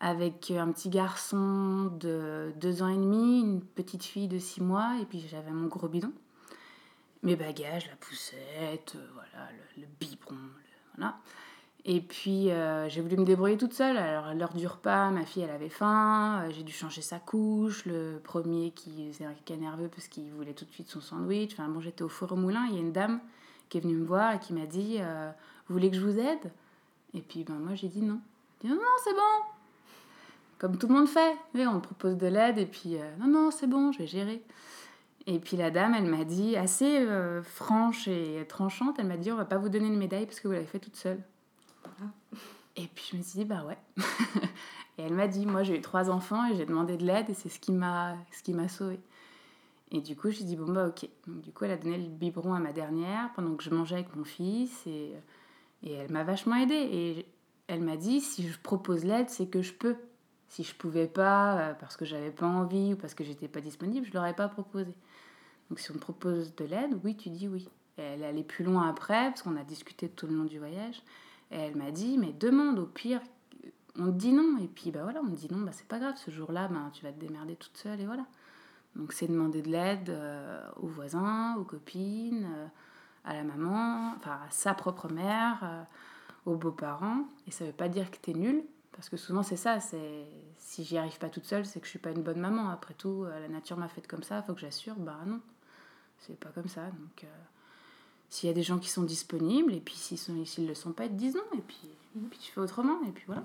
avec 0.00 0.50
un 0.50 0.72
petit 0.72 0.88
garçon 0.88 1.90
de 1.98 2.52
deux 2.56 2.82
ans 2.82 2.88
et 2.88 2.96
demi, 2.96 3.40
une 3.40 3.62
petite 3.62 4.04
fille 4.04 4.28
de 4.28 4.38
six 4.38 4.60
mois 4.60 4.96
et 5.00 5.04
puis 5.04 5.20
j'avais 5.28 5.50
mon 5.50 5.66
gros 5.66 5.88
bidon 5.88 6.12
mes 7.24 7.36
bagages, 7.36 7.88
la 7.88 7.96
poussette, 7.96 8.96
euh, 8.96 9.08
voilà, 9.14 9.48
le, 9.78 9.86
biberon, 9.98 10.36
voilà. 10.96 11.16
Et 11.86 12.00
puis 12.00 12.50
euh, 12.50 12.88
j'ai 12.88 13.02
voulu 13.02 13.18
me 13.18 13.24
débrouiller 13.24 13.58
toute 13.58 13.74
seule. 13.74 13.98
Alors 13.98 14.32
l'heure 14.32 14.54
du 14.54 14.66
repas, 14.66 15.10
ma 15.10 15.26
fille 15.26 15.42
elle 15.42 15.50
avait 15.50 15.68
faim, 15.68 16.42
euh, 16.42 16.50
j'ai 16.50 16.62
dû 16.62 16.72
changer 16.72 17.02
sa 17.02 17.18
couche, 17.18 17.84
le 17.84 18.20
premier 18.24 18.70
qui 18.70 19.12
faisait 19.12 19.26
un 19.26 19.34
caca 19.34 19.60
nerveux 19.60 19.88
parce 19.88 20.08
qu'il 20.08 20.30
voulait 20.30 20.54
tout 20.54 20.64
de 20.64 20.70
suite 20.70 20.88
son 20.88 21.02
sandwich. 21.02 21.52
Enfin 21.52 21.68
bon, 21.68 21.80
j'étais 21.80 22.02
au 22.02 22.08
four 22.08 22.32
au 22.32 22.36
moulin, 22.36 22.66
il 22.70 22.74
y 22.74 22.78
a 22.78 22.80
une 22.80 22.92
dame 22.92 23.20
qui 23.68 23.78
est 23.78 23.80
venue 23.82 23.96
me 23.96 24.04
voir 24.04 24.34
et 24.34 24.38
qui 24.38 24.54
m'a 24.54 24.64
dit 24.64 24.96
euh, 25.00 25.30
Vous 25.68 25.74
voulez 25.74 25.90
que 25.90 25.96
je 25.96 26.00
vous 26.00 26.18
aide? 26.18 26.52
Et 27.12 27.20
puis 27.20 27.44
ben, 27.44 27.54
moi 27.54 27.74
j'ai 27.74 27.88
dit 27.88 28.00
non. 28.00 28.18
J'ai 28.62 28.68
dit 28.68 28.74
non, 28.74 28.80
non, 28.80 28.96
c'est 29.02 29.12
bon. 29.12 29.44
Comme 30.56 30.78
tout 30.78 30.88
le 30.88 30.94
monde 30.94 31.08
fait. 31.08 31.36
On 31.54 31.74
me 31.74 31.80
propose 31.80 32.16
de 32.16 32.26
l'aide 32.28 32.56
et 32.56 32.66
puis 32.66 32.96
euh, 32.96 33.16
non, 33.18 33.26
non, 33.26 33.50
c'est 33.50 33.66
bon, 33.66 33.92
je 33.92 33.98
vais 33.98 34.06
gérer. 34.06 34.42
Et 35.26 35.38
puis 35.38 35.58
la 35.58 35.70
dame, 35.70 35.94
elle 35.94 36.06
m'a 36.06 36.24
dit, 36.24 36.54
assez 36.54 37.06
franche 37.44 38.08
et 38.08 38.44
tranchante, 38.46 38.96
elle 38.98 39.06
m'a 39.06 39.16
dit, 39.16 39.32
on 39.32 39.36
va 39.36 39.46
pas 39.46 39.56
vous 39.56 39.70
donner 39.70 39.86
une 39.86 39.96
médaille 39.96 40.26
parce 40.26 40.38
que 40.38 40.48
vous 40.48 40.52
l'avez 40.52 40.66
fait 40.66 40.78
toute 40.78 40.96
seule. 40.96 41.18
Et 42.76 42.88
puis 42.88 43.08
je 43.12 43.16
me 43.16 43.22
suis 43.22 43.38
dit, 43.40 43.44
bah 43.44 43.64
ouais. 43.64 43.78
et 44.98 45.02
elle 45.02 45.14
m'a 45.14 45.28
dit, 45.28 45.46
moi 45.46 45.62
j'ai 45.62 45.78
eu 45.78 45.80
trois 45.80 46.10
enfants 46.10 46.46
et 46.50 46.56
j'ai 46.56 46.66
demandé 46.66 46.96
de 46.96 47.04
l'aide 47.04 47.30
et 47.30 47.34
c'est 47.34 47.48
ce 47.48 47.60
qui 47.60 47.72
m'a 47.72 48.16
sauvée. 48.68 49.00
Et 49.90 50.00
du 50.00 50.16
coup, 50.16 50.30
j'ai 50.30 50.44
dit, 50.44 50.56
bon 50.56 50.72
bah 50.72 50.88
ok. 50.88 51.08
Donc, 51.26 51.40
du 51.42 51.52
coup, 51.52 51.64
elle 51.64 51.70
a 51.70 51.76
donné 51.76 51.98
le 51.98 52.08
biberon 52.08 52.54
à 52.54 52.58
ma 52.58 52.72
dernière 52.72 53.30
pendant 53.34 53.54
que 53.54 53.62
je 53.62 53.70
mangeais 53.70 53.94
avec 53.96 54.16
mon 54.16 54.24
fils 54.24 54.84
et, 54.86 55.12
et 55.84 55.92
elle 55.92 56.10
m'a 56.10 56.24
vachement 56.24 56.56
aidée. 56.56 56.88
Et 56.90 57.26
elle 57.68 57.80
m'a 57.80 57.96
dit, 57.96 58.20
si 58.20 58.48
je 58.48 58.58
propose 58.58 59.04
l'aide, 59.04 59.30
c'est 59.30 59.46
que 59.46 59.62
je 59.62 59.72
peux. 59.72 59.96
Si 60.48 60.64
je 60.64 60.74
pouvais 60.74 61.06
pas, 61.06 61.58
euh, 61.58 61.74
parce 61.74 61.96
que 61.96 62.04
j'avais 62.04 62.30
pas 62.30 62.46
envie 62.46 62.94
ou 62.94 62.96
parce 62.96 63.14
que 63.14 63.24
j'étais 63.24 63.48
pas 63.48 63.60
disponible, 63.60 64.06
je 64.06 64.12
l'aurais 64.12 64.34
pas 64.34 64.48
proposé. 64.48 64.94
Donc 65.68 65.80
si 65.80 65.90
on 65.90 65.94
te 65.94 65.98
propose 65.98 66.54
de 66.54 66.64
l'aide, 66.64 66.98
oui, 67.04 67.16
tu 67.16 67.30
dis 67.30 67.48
oui. 67.48 67.68
Et 67.98 68.02
elle 68.02 68.24
allée 68.24 68.42
plus 68.42 68.64
loin 68.64 68.88
après, 68.88 69.28
parce 69.28 69.42
qu'on 69.42 69.56
a 69.56 69.64
discuté 69.64 70.08
tout 70.08 70.26
le 70.26 70.34
long 70.34 70.44
du 70.44 70.58
voyage. 70.58 71.02
Et 71.54 71.58
elle 71.58 71.76
m'a 71.76 71.92
dit, 71.92 72.18
mais 72.18 72.32
demande, 72.32 72.80
au 72.80 72.86
pire, 72.86 73.20
on 73.96 74.06
te 74.06 74.18
dit 74.18 74.32
non. 74.32 74.58
Et 74.58 74.66
puis 74.66 74.90
bah 74.90 75.04
voilà, 75.04 75.20
on 75.20 75.24
me 75.24 75.36
dit 75.36 75.48
non, 75.50 75.60
bah 75.60 75.70
c'est 75.72 75.86
pas 75.86 76.00
grave, 76.00 76.16
ce 76.16 76.30
jour-là, 76.30 76.68
bah, 76.68 76.90
tu 76.92 77.04
vas 77.04 77.12
te 77.12 77.20
démerder 77.20 77.54
toute 77.54 77.76
seule 77.76 78.00
et 78.00 78.06
voilà. 78.06 78.26
Donc 78.96 79.12
c'est 79.12 79.28
demander 79.28 79.62
de 79.62 79.70
l'aide 79.70 80.10
euh, 80.10 80.68
aux 80.76 80.88
voisins, 80.88 81.56
aux 81.56 81.64
copines, 81.64 82.44
euh, 82.44 82.66
à 83.24 83.34
la 83.34 83.44
maman, 83.44 84.14
enfin 84.16 84.40
à 84.46 84.50
sa 84.50 84.74
propre 84.74 85.08
mère, 85.12 85.60
euh, 85.62 85.82
aux 86.46 86.56
beaux-parents. 86.56 87.24
Et 87.46 87.52
ça 87.52 87.64
veut 87.64 87.72
pas 87.72 87.88
dire 87.88 88.10
que 88.10 88.16
t'es 88.16 88.34
nulle, 88.34 88.64
parce 88.90 89.08
que 89.08 89.16
souvent 89.16 89.44
c'est 89.44 89.56
ça, 89.56 89.78
c'est 89.78 90.26
si 90.56 90.82
j'y 90.82 90.98
arrive 90.98 91.18
pas 91.18 91.28
toute 91.28 91.44
seule, 91.44 91.66
c'est 91.66 91.78
que 91.78 91.86
je 91.86 91.90
suis 91.90 92.00
pas 92.00 92.10
une 92.10 92.22
bonne 92.22 92.40
maman. 92.40 92.70
Après 92.70 92.94
tout, 92.94 93.24
la 93.24 93.48
nature 93.48 93.76
m'a 93.76 93.88
faite 93.88 94.08
comme 94.08 94.24
ça, 94.24 94.42
faut 94.42 94.54
que 94.54 94.60
j'assure. 94.60 94.96
Bah 94.96 95.20
non, 95.24 95.40
c'est 96.18 96.38
pas 96.38 96.50
comme 96.50 96.68
ça. 96.68 96.86
Donc 96.86 97.26
s'il 98.30 98.48
y 98.48 98.50
a 98.50 98.54
des 98.54 98.62
gens 98.62 98.78
qui 98.78 98.88
sont 98.88 99.02
disponibles, 99.02 99.72
et 99.72 99.80
puis 99.80 99.94
s'ils 99.94 100.18
s'ils 100.18 100.66
le 100.66 100.74
sont 100.74 100.92
pas, 100.92 101.04
ils 101.04 101.10
te 101.10 101.14
disent 101.14 101.34
non, 101.34 101.58
et 101.58 101.62
puis, 101.62 102.38
tu 102.40 102.52
fais 102.52 102.60
autrement, 102.60 103.00
et 103.06 103.10
puis 103.10 103.24
voilà. 103.26 103.42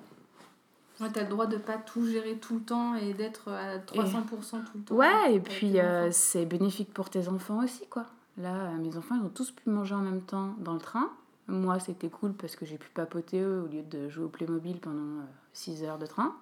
Ouais, 0.99 1.09
t'as 1.13 1.23
le 1.23 1.29
droit 1.29 1.45
de 1.45 1.57
pas 1.57 1.77
tout 1.77 2.05
gérer 2.05 2.37
tout 2.37 2.55
le 2.55 2.61
temps 2.61 2.95
et 2.95 3.13
d'être 3.13 3.49
à 3.49 3.77
300% 3.77 4.25
tout 4.25 4.71
le 4.75 4.83
temps. 4.83 4.95
Ouais, 4.95 5.35
et 5.35 5.39
puis 5.39 5.79
euh, 5.79 6.09
c'est 6.11 6.45
bénéfique 6.45 6.93
pour 6.93 7.09
tes 7.09 7.29
enfants 7.29 7.63
aussi, 7.63 7.87
quoi. 7.89 8.05
Là, 8.37 8.53
euh, 8.53 8.77
mes 8.77 8.97
enfants, 8.97 9.15
ils 9.15 9.25
ont 9.25 9.29
tous 9.29 9.51
pu 9.51 9.69
manger 9.69 9.95
en 9.95 10.01
même 10.01 10.21
temps 10.21 10.55
dans 10.59 10.73
le 10.73 10.79
train. 10.79 11.09
Moi, 11.47 11.79
c'était 11.79 12.09
cool 12.09 12.33
parce 12.33 12.55
que 12.55 12.65
j'ai 12.65 12.77
pu 12.77 12.89
papoter 12.89 13.43
au 13.43 13.65
lieu 13.67 13.81
de 13.83 14.09
jouer 14.09 14.25
au 14.25 14.29
Playmobil 14.29 14.77
pendant 14.79 15.23
6 15.53 15.83
heures 15.83 15.97
de 15.97 16.05
train. 16.05 16.35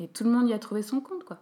Et 0.00 0.08
tout 0.08 0.24
le 0.24 0.30
monde 0.30 0.48
y 0.48 0.52
a 0.52 0.58
trouvé 0.58 0.82
son 0.82 1.00
compte, 1.00 1.24
quoi. 1.24 1.38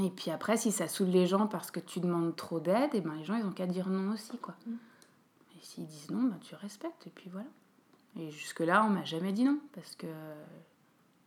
Et 0.00 0.10
puis 0.10 0.30
après, 0.30 0.56
si 0.56 0.70
ça 0.70 0.86
saoule 0.86 1.08
les 1.08 1.26
gens 1.26 1.46
parce 1.46 1.70
que 1.70 1.80
tu 1.80 2.00
demandes 2.00 2.36
trop 2.36 2.60
d'aide, 2.60 2.94
et 2.94 2.98
eh 2.98 3.00
ben 3.00 3.14
les 3.14 3.24
gens, 3.24 3.36
ils 3.36 3.44
ont 3.44 3.50
qu'à 3.50 3.66
dire 3.66 3.88
non 3.88 4.12
aussi, 4.12 4.36
quoi. 4.38 4.54
Et 5.60 5.64
s'ils 5.64 5.86
disent 5.86 6.10
non, 6.10 6.22
ben, 6.24 6.38
tu 6.40 6.54
respectes, 6.54 7.06
et 7.06 7.10
puis 7.10 7.30
voilà. 7.30 7.48
Et 8.18 8.30
jusque-là, 8.30 8.84
on 8.84 8.90
m'a 8.90 9.04
jamais 9.04 9.32
dit 9.32 9.44
non, 9.44 9.60
parce 9.72 9.94
que 9.94 10.06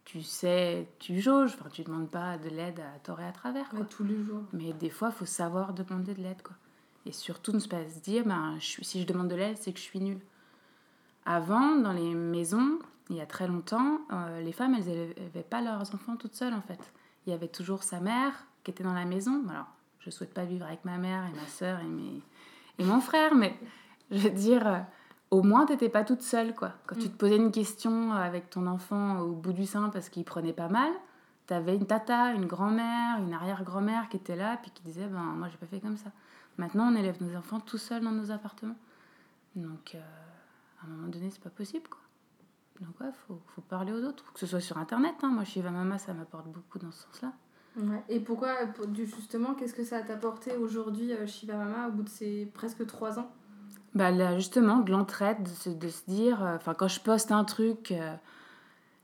tu 0.06 0.22
sais, 0.22 0.88
tu 1.00 1.22
jauges, 1.22 1.56
enfin, 1.60 1.70
tu 1.72 1.84
demandes 1.84 2.10
pas 2.10 2.38
de 2.38 2.50
l'aide 2.50 2.80
à 2.80 3.00
tort 3.00 3.22
et 3.22 3.26
à 3.26 3.32
travers. 3.32 3.70
Quoi. 3.70 3.86
tous 3.86 4.04
les 4.04 4.22
jours. 4.22 4.44
Mais 4.52 4.74
des 4.74 4.90
fois, 4.90 5.10
il 5.10 5.18
faut 5.18 5.26
savoir 5.26 5.74
demander 5.74 6.14
de 6.14 6.22
l'aide, 6.22 6.42
quoi. 6.42 6.56
Et 7.06 7.12
surtout, 7.12 7.52
ne 7.52 7.60
pas 7.60 7.88
se 7.90 8.00
dire, 8.00 8.26
ben, 8.26 8.58
je 8.60 8.84
si 8.84 9.02
je 9.02 9.08
demande 9.08 9.28
de 9.28 9.36
l'aide, 9.36 9.58
c'est 9.58 9.74
que 9.74 9.80
je 9.80 9.84
suis 9.84 10.00
nulle. 10.00 10.22
Avant, 11.26 11.76
dans 11.76 11.94
les 11.94 12.14
maisons, 12.14 12.80
il 13.10 13.18
y 13.18 13.22
a 13.22 13.26
très 13.26 13.48
longtemps, 13.48 14.02
euh, 14.12 14.42
les 14.42 14.52
femmes, 14.52 14.76
elles 14.76 14.86
n'élevaient 14.86 15.44
pas 15.44 15.62
leurs 15.62 15.94
enfants 15.94 16.16
toutes 16.16 16.36
seules, 16.36 16.54
en 16.54 16.62
fait. 16.62 16.80
Il 17.26 17.32
y 17.32 17.34
avait 17.34 17.48
toujours 17.48 17.84
sa 17.84 18.00
mère 18.00 18.46
qui 18.64 18.72
était 18.72 18.84
dans 18.84 18.94
la 18.94 19.06
maison. 19.06 19.44
Alors, 19.50 19.68
je 20.00 20.08
ne 20.08 20.12
souhaite 20.12 20.34
pas 20.34 20.46
vivre 20.46 20.66
avec 20.66 20.84
ma 20.86 20.98
mère 20.98 21.26
et 21.26 21.36
ma 21.36 21.48
soeur 21.48 21.80
et, 21.80 21.88
mes... 21.88 22.22
et 22.80 22.84
mon 22.84 23.00
frère, 23.00 23.36
mais 23.36 23.58
je 24.12 24.18
veux 24.18 24.30
dire, 24.30 24.68
euh, 24.68 24.80
au 25.32 25.42
moins, 25.42 25.66
tu 25.66 25.74
n'étais 25.74 25.90
pas 25.90 26.04
toute 26.04 26.22
seule, 26.22 26.54
quoi. 26.54 26.74
Quand 26.86 26.96
tu 26.96 27.08
mm. 27.08 27.12
te 27.12 27.18
posais 27.18 27.36
une 27.38 27.52
question 27.52 28.14
avec 28.14 28.50
ton 28.50 28.68
enfant 28.68 29.20
au 29.20 29.34
bout 29.34 29.54
du 29.54 29.66
sein 29.66 29.90
parce 29.90 30.10
qu'il 30.10 30.24
prenait 30.24 30.54
pas 30.54 30.70
mal, 30.70 30.92
tu 31.48 31.54
avais 31.54 31.76
une 31.76 31.86
tata, 31.86 32.32
une 32.34 32.46
grand-mère, 32.46 33.18
une 33.20 33.34
arrière-grand-mère 33.34 34.10
qui 34.10 34.18
était 34.18 34.36
là, 34.36 34.58
puis 34.62 34.72
qui 34.72 34.84
disait, 34.84 35.08
ben, 35.08 35.20
moi, 35.20 35.50
j'ai 35.50 35.58
pas 35.58 35.66
fait 35.66 35.80
comme 35.80 35.98
ça. 35.98 36.12
Maintenant, 36.58 36.92
on 36.92 36.96
élève 36.96 37.22
nos 37.22 37.36
enfants 37.36 37.60
tout 37.60 37.78
seuls 37.78 38.04
dans 38.04 38.12
nos 38.12 38.32
appartements. 38.32 38.78
Donc, 39.56 39.96
euh, 39.96 40.00
à 40.82 40.86
un 40.86 40.90
moment 40.90 41.08
donné, 41.08 41.30
c'est 41.30 41.44
pas 41.44 41.50
possible, 41.50 41.88
quoi. 41.90 42.00
Donc, 42.82 43.00
ouais, 43.00 43.12
faut, 43.28 43.40
faut 43.48 43.62
parler 43.62 43.94
aux 43.94 44.04
autres, 44.04 44.32
que 44.34 44.40
ce 44.40 44.48
soit 44.48 44.60
sur 44.60 44.78
Internet. 44.78 45.16
Hein. 45.22 45.30
Moi, 45.30 45.44
chez 45.44 45.62
Mama, 45.62 45.98
ça 45.98 46.14
m'apporte 46.14 46.48
beaucoup 46.48 46.80
dans 46.80 46.92
ce 46.92 47.04
sens-là. 47.04 47.34
Et 48.08 48.20
pourquoi, 48.20 48.54
justement, 48.94 49.56
qu'est-ce 49.56 49.74
que 49.74 49.84
ça 49.84 50.02
t'a 50.02 50.14
apporté 50.14 50.56
aujourd'hui, 50.58 51.12
euh, 51.14 51.26
Shiva 51.26 51.56
Mama, 51.56 51.88
au 51.88 51.92
bout 51.92 52.04
de 52.04 52.10
ces 52.10 52.46
presque 52.54 52.86
trois 52.86 53.18
ans? 53.20 53.32
Bah 53.96 54.12
là, 54.12 54.36
justement, 54.36 54.78
de 54.78 54.92
l'entraide, 54.92 55.44
de, 55.44 55.90
se 55.90 56.04
dire, 56.08 56.44
euh, 56.44 56.56
enfin, 56.56 56.74
quand 56.74 56.88
je 56.88 57.00
poste 57.00 57.32
un 57.32 57.44
truc 57.44 57.92
euh, 57.92 58.16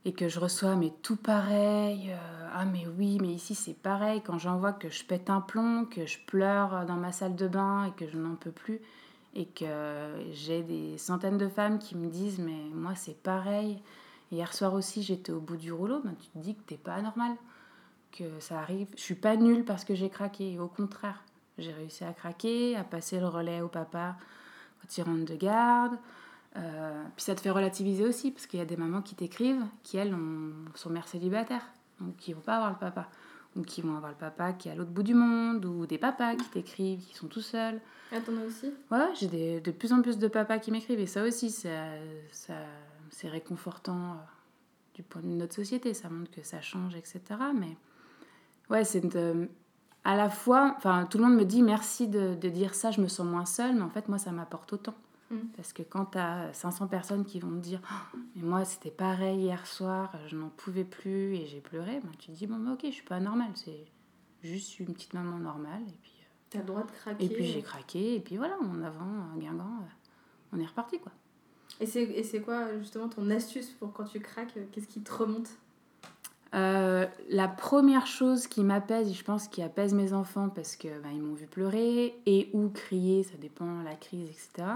et 0.06 0.14
que 0.14 0.28
je 0.28 0.40
reçois, 0.40 0.76
mais 0.76 0.92
tout 1.04 1.16
pareil, 1.16 2.12
ah, 2.54 2.66
mais 2.66 2.86
oui, 2.98 3.20
mais 3.22 3.30
ici 3.30 3.54
c'est 3.54 3.76
pareil, 3.76 4.22
quand 4.22 4.38
j'envoie 4.38 4.74
que 4.74 4.90
je 4.90 5.04
pète 5.04 5.30
un 5.30 5.42
plomb, 5.42 5.86
que 5.86 6.06
je 6.06 6.18
pleure 6.26 6.86
dans 6.86 6.96
ma 6.96 7.12
salle 7.12 7.36
de 7.36 7.48
bain 7.48 7.86
et 7.86 7.92
que 7.92 8.08
je 8.08 8.18
n'en 8.18 8.36
peux 8.36 8.52
plus, 8.52 8.82
et 9.36 9.46
que 9.46 9.66
j'ai 10.32 10.64
des 10.64 10.98
centaines 10.98 11.38
de 11.38 11.48
femmes 11.48 11.80
qui 11.80 11.96
me 11.96 12.08
disent, 12.08 12.40
mais 12.40 12.70
moi 12.74 12.96
c'est 12.96 13.22
pareil. 13.22 13.82
Hier 14.32 14.54
soir 14.54 14.74
aussi, 14.74 15.04
j'étais 15.04 15.32
au 15.32 15.40
bout 15.40 15.58
du 15.58 15.72
rouleau, 15.72 16.02
ben, 16.04 16.16
tu 16.20 16.28
te 16.30 16.38
dis 16.38 16.56
que 16.56 16.62
t'es 16.62 16.78
pas 16.78 17.02
normal 17.02 17.36
que 18.12 18.40
ça 18.40 18.60
arrive. 18.60 18.88
Je 18.96 19.02
suis 19.02 19.16
pas 19.16 19.36
nulle 19.36 19.66
parce 19.66 19.84
que 19.84 19.96
j'ai 19.96 20.10
craqué, 20.10 20.60
au 20.60 20.68
contraire. 20.68 21.24
J'ai 21.58 21.74
réussi 21.74 22.04
à 22.04 22.14
craquer, 22.14 22.76
à 22.76 22.84
passer 22.84 23.20
le 23.20 23.28
relais 23.28 23.62
au 23.62 23.68
papa 23.68 24.16
quand 24.82 24.98
il 24.98 25.04
rentre 25.04 25.26
de 25.26 25.36
garde. 25.36 25.98
Euh, 26.58 27.04
puis 27.16 27.24
ça 27.24 27.36
te 27.36 27.42
fait 27.42 27.52
relativiser 27.52 28.04
aussi, 28.06 28.32
parce 28.32 28.48
qu'il 28.48 28.60
y 28.60 28.62
a 28.62 28.66
des 28.66 28.78
mamans 28.78 29.02
qui 29.02 29.16
t'écrivent, 29.16 29.64
qui 29.84 29.98
elles 29.98 30.16
sont 30.76 30.90
mères 30.90 31.08
célibataires, 31.08 31.68
donc 32.00 32.16
qui 32.18 32.34
vont 32.34 32.42
pas 32.42 32.56
avoir 32.56 32.72
le 32.72 32.78
papa, 32.78 33.08
ou 33.56 33.62
qui 33.62 33.82
vont 33.82 33.96
avoir 33.96 34.12
le 34.12 34.18
papa 34.18 34.54
qui 34.54 34.70
est 34.70 34.72
à 34.72 34.76
l'autre 34.76 34.90
bout 34.90 35.04
du 35.04 35.14
monde, 35.14 35.64
ou 35.66 35.86
des 35.86 35.98
papas 35.98 36.36
qui 36.36 36.50
t'écrivent, 36.50 37.06
qui 37.06 37.16
sont 37.16 37.28
tout 37.28 37.42
seuls. 37.42 37.80
Ah, 38.12 38.20
t'en 38.20 38.36
as 38.38 38.46
aussi? 38.46 38.74
Ouais, 38.90 39.10
j'ai 39.14 39.60
de 39.60 39.72
plus 39.72 39.94
en 39.94 40.02
plus 40.02 40.18
de 40.18 40.28
papas 40.28 40.58
qui 40.58 40.72
m'écrivent, 40.72 41.00
et 41.00 41.08
ça 41.08 41.24
aussi, 41.24 41.52
ça, 41.52 41.92
ça 42.32 42.56
c'est 43.12 43.30
réconfortant 43.30 44.12
euh, 44.12 44.16
du 44.96 45.04
point 45.04 45.22
de 45.22 45.28
vue 45.28 45.34
de 45.34 45.40
notre 45.40 45.56
société, 45.56 45.94
ça 45.94 46.10
montre 46.10 46.32
que 46.32 46.44
ça 46.44 46.62
change, 46.62 46.96
etc. 46.96 47.22
Mais 47.56 47.78
ouais, 48.70 48.84
c'est 48.84 49.02
à 50.04 50.16
la 50.16 50.30
fois, 50.30 50.74
enfin, 50.78 51.06
tout 51.06 51.18
le 51.18 51.26
monde 51.26 51.36
me 51.36 51.46
dit 51.46 51.62
merci 51.62 52.08
de, 52.08 52.36
de, 52.36 52.50
dire 52.50 52.74
ça, 52.74 52.92
je 52.92 53.02
me 53.02 53.08
sens 53.08 53.26
moins 53.26 53.46
seule, 53.46 53.76
mais 53.76 53.82
en 53.82 53.90
fait, 53.90 54.08
moi, 54.08 54.18
ça 54.18 54.32
m'apporte 54.32 54.72
autant. 54.74 54.96
Mm. 55.30 55.38
Parce 55.56 55.74
que 55.74 55.84
quand 55.84 56.06
tu 56.06 56.18
as 56.18 56.52
500 56.54 56.88
personnes 56.88 57.26
qui 57.26 57.40
vont 57.40 57.50
me 57.50 57.62
dire 57.62 57.82
oh, 57.84 58.18
Mais 58.36 58.44
moi, 58.44 58.66
c'était 58.66 58.92
pareil 58.92 59.42
hier 59.42 59.66
soir, 59.68 60.12
je 60.28 60.36
n'en 60.36 60.50
pouvais 60.50 60.84
plus 60.84 61.36
et 61.36 61.46
j'ai 61.46 61.60
pleuré, 61.60 62.00
ben, 62.04 62.12
tu 62.18 62.32
te 62.32 62.32
dis 62.32 62.48
Bon, 62.48 62.58
bah, 62.58 62.72
ok, 62.74 62.82
je 62.86 62.92
suis 62.92 63.04
pas 63.04 63.20
normale, 63.20 63.52
c'est 63.56 63.86
juste 64.42 64.80
une 64.80 64.94
petite 64.94 65.14
maman 65.14 65.38
normale. 65.38 65.84
Et 65.88 65.98
puis, 66.02 66.14
euh, 66.56 66.58
as 66.58 66.62
le 66.62 66.68
droit 66.68 66.84
de 66.84 66.92
craquer. 66.92 67.26
Et 67.26 67.30
puis 67.30 67.46
j'ai 67.46 67.62
craqué, 67.62 68.16
et 68.16 68.20
puis 68.20 68.38
voilà, 68.38 68.58
en 68.60 68.82
avant, 68.82 69.06
euh, 69.38 69.48
on 70.52 70.60
est 70.60 70.66
reparti 70.66 71.00
quoi. 71.00 71.12
Et 71.80 71.86
c'est 71.86 72.42
quoi 72.42 72.78
justement 72.80 73.08
ton 73.08 73.30
astuce 73.30 73.70
pour 73.70 73.94
quand 73.94 74.06
tu 74.06 74.20
craques 74.20 74.58
Qu'est-ce 74.72 74.88
qui 74.88 75.02
te 75.02 75.14
remonte? 75.14 75.50
Euh, 76.56 77.06
la 77.30 77.48
première 77.48 78.08
chose 78.08 78.48
qui 78.48 78.64
m'apaise, 78.64 79.14
je 79.14 79.24
pense 79.24 79.48
qui 79.48 79.62
apaise 79.62 79.94
mes 79.94 80.14
enfants 80.14 80.50
parce 80.50 80.76
que 80.76 80.88
ils 81.14 81.22
m'ont 81.22 81.36
vu 81.36 81.46
pleurer 81.46 82.20
et 82.26 82.50
ou 82.54 82.70
crier, 82.70 83.24
ça 83.24 83.38
dépend 83.38 83.82
la 83.84 83.96
crise, 83.96 84.30
etc. 84.30 84.68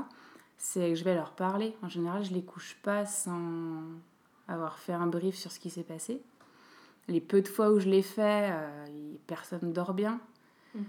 C'est 0.57 0.89
que 0.89 0.95
je 0.95 1.03
vais 1.03 1.15
leur 1.15 1.31
parler. 1.31 1.75
En 1.81 1.89
général, 1.89 2.23
je 2.23 2.33
les 2.33 2.43
couche 2.43 2.77
pas 2.83 3.05
sans 3.05 3.81
avoir 4.47 4.77
fait 4.77 4.93
un 4.93 5.07
brief 5.07 5.35
sur 5.35 5.51
ce 5.51 5.59
qui 5.59 5.69
s'est 5.69 5.83
passé. 5.83 6.21
Les 7.07 7.19
peu 7.19 7.41
de 7.41 7.47
fois 7.47 7.71
où 7.71 7.79
je 7.79 7.89
l'ai 7.89 8.03
fait, 8.03 8.51
euh, 8.51 8.85
personne 9.25 9.73
dort 9.73 9.93
bien. 9.93 10.21
Mm. 10.75 10.81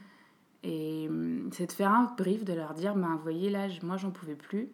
Et 0.65 1.07
hum, 1.09 1.51
c'est 1.53 1.67
de 1.67 1.73
faire 1.73 1.93
un 1.93 2.15
brief, 2.17 2.45
de 2.45 2.53
leur 2.53 2.75
dire, 2.75 2.95
ben, 2.95 3.19
voyez 3.23 3.49
là, 3.49 3.69
moi 3.83 3.97
j'en 3.97 4.11
pouvais 4.11 4.37
plus. 4.37 4.69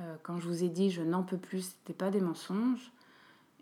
Euh, 0.00 0.14
quand 0.22 0.38
je 0.38 0.46
vous 0.46 0.62
ai 0.62 0.68
dit 0.68 0.90
je 0.90 1.02
n'en 1.02 1.24
peux 1.24 1.36
plus, 1.36 1.62
c'était 1.62 1.96
pas 1.96 2.10
des 2.10 2.20
mensonges. 2.20 2.92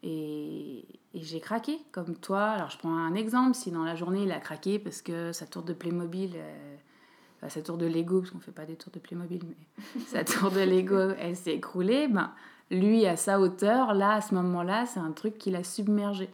Et, 0.07 0.85
j'ai 1.15 1.41
craqué, 1.41 1.79
comme 1.93 2.15
toi. 2.15 2.45
Alors, 2.45 2.71
je 2.71 2.79
prends 2.79 2.95
un 2.95 3.15
exemple. 3.15 3.55
Si 3.55 3.71
dans 3.71 3.85
la 3.85 3.97
journée, 3.97 4.25
il 4.25 4.33
a 4.33 4.39
craqué 4.39 4.79
parce 4.79 5.01
que 5.01 5.33
sa 5.33 5.47
tour 5.47 5.63
de 5.63 5.73
Playmobil, 5.73 6.33
euh, 6.37 7.49
sa 7.49 7.63
tour 7.63 7.79
de 7.79 7.87
Lego, 7.87 8.21
parce 8.21 8.31
qu'on 8.31 8.39
ne 8.39 8.43
fait 8.43 8.53
pas 8.53 8.67
des 8.67 8.77
tours 8.77 8.93
de 8.93 8.99
Playmobil, 8.99 9.41
mais 9.49 10.01
sa 10.07 10.25
tour 10.25 10.51
de 10.51 10.61
Lego, 10.61 11.15
elle 11.19 11.35
s'est 11.35 11.55
écroulée, 11.55 12.07
ben, 12.09 12.33
lui, 12.71 13.07
à 13.07 13.17
sa 13.17 13.41
hauteur, 13.41 13.95
là, 13.95 14.13
à 14.13 14.21
ce 14.21 14.35
moment-là, 14.35 14.87
c'est 14.87 15.01
un 15.01 15.13
truc 15.13 15.39
qui 15.39 15.51
l'a 15.51 15.65
submergé. 15.65 16.29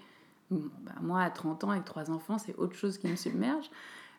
ben, 0.50 0.70
moi, 1.00 1.22
à 1.22 1.30
30 1.30 1.64
ans, 1.64 1.70
avec 1.70 1.84
trois 1.84 2.10
enfants, 2.10 2.38
c'est 2.38 2.56
autre 2.56 2.74
chose 2.74 2.98
qui 2.98 3.06
me 3.06 3.16
submerge. 3.16 3.70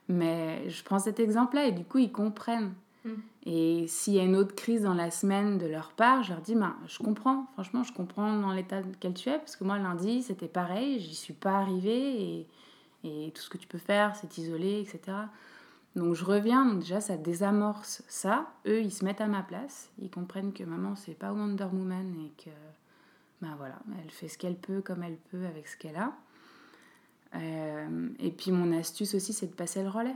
Mais 0.07 0.69
je 0.69 0.83
prends 0.83 0.99
cet 0.99 1.19
exemple-là 1.19 1.65
et 1.67 1.71
du 1.71 1.83
coup, 1.83 1.97
ils 1.97 2.11
comprennent. 2.11 2.73
Mm. 3.05 3.09
Et 3.45 3.87
s'il 3.87 4.13
y 4.13 4.19
a 4.19 4.23
une 4.23 4.35
autre 4.35 4.55
crise 4.55 4.83
dans 4.83 4.93
la 4.93 5.11
semaine 5.11 5.57
de 5.57 5.65
leur 5.65 5.91
part, 5.91 6.23
je 6.23 6.31
leur 6.31 6.41
dis, 6.41 6.55
ben, 6.55 6.75
je 6.87 6.99
comprends, 6.99 7.47
franchement, 7.53 7.83
je 7.83 7.93
comprends 7.93 8.39
dans 8.39 8.53
l'état 8.53 8.81
dans 8.81 8.89
lequel 8.89 9.13
tu 9.13 9.29
es, 9.29 9.37
parce 9.37 9.55
que 9.55 9.63
moi, 9.63 9.77
lundi, 9.77 10.23
c'était 10.23 10.47
pareil, 10.47 10.99
j'y 10.99 11.15
suis 11.15 11.33
pas 11.33 11.57
arrivée, 11.57 12.21
et, 12.21 12.47
et, 13.03 13.31
tout 13.31 13.41
ce 13.41 13.49
que 13.49 13.57
tu 13.57 13.67
peux 13.67 13.77
faire, 13.77 14.15
c'est 14.15 14.27
t'isoler, 14.27 14.79
etc. 14.79 15.17
Donc 15.95 16.15
je 16.15 16.23
reviens, 16.23 16.65
donc 16.65 16.79
déjà, 16.79 17.01
ça 17.01 17.17
désamorce 17.17 18.03
ça. 18.07 18.47
Eux, 18.65 18.81
ils 18.81 18.91
se 18.91 19.05
mettent 19.05 19.21
à 19.21 19.27
ma 19.27 19.43
place, 19.43 19.91
ils 19.99 20.09
comprennent 20.09 20.53
que 20.53 20.63
maman, 20.63 20.95
c'est 20.95 21.13
pas 21.13 21.33
Wonder 21.33 21.65
Woman, 21.65 22.15
et 22.25 22.43
que, 22.43 22.49
ben 23.41 23.55
voilà, 23.57 23.79
elle 24.01 24.09
fait 24.09 24.27
ce 24.27 24.37
qu'elle 24.37 24.55
peut, 24.55 24.81
comme 24.81 25.03
elle 25.03 25.17
peut, 25.31 25.45
avec 25.45 25.67
ce 25.67 25.77
qu'elle 25.77 25.97
a. 25.97 26.13
Euh, 27.35 28.09
et 28.19 28.31
puis 28.31 28.51
mon 28.51 28.77
astuce 28.77 29.15
aussi, 29.15 29.33
c'est 29.33 29.47
de 29.47 29.53
passer 29.53 29.83
le 29.83 29.89
relais. 29.89 30.15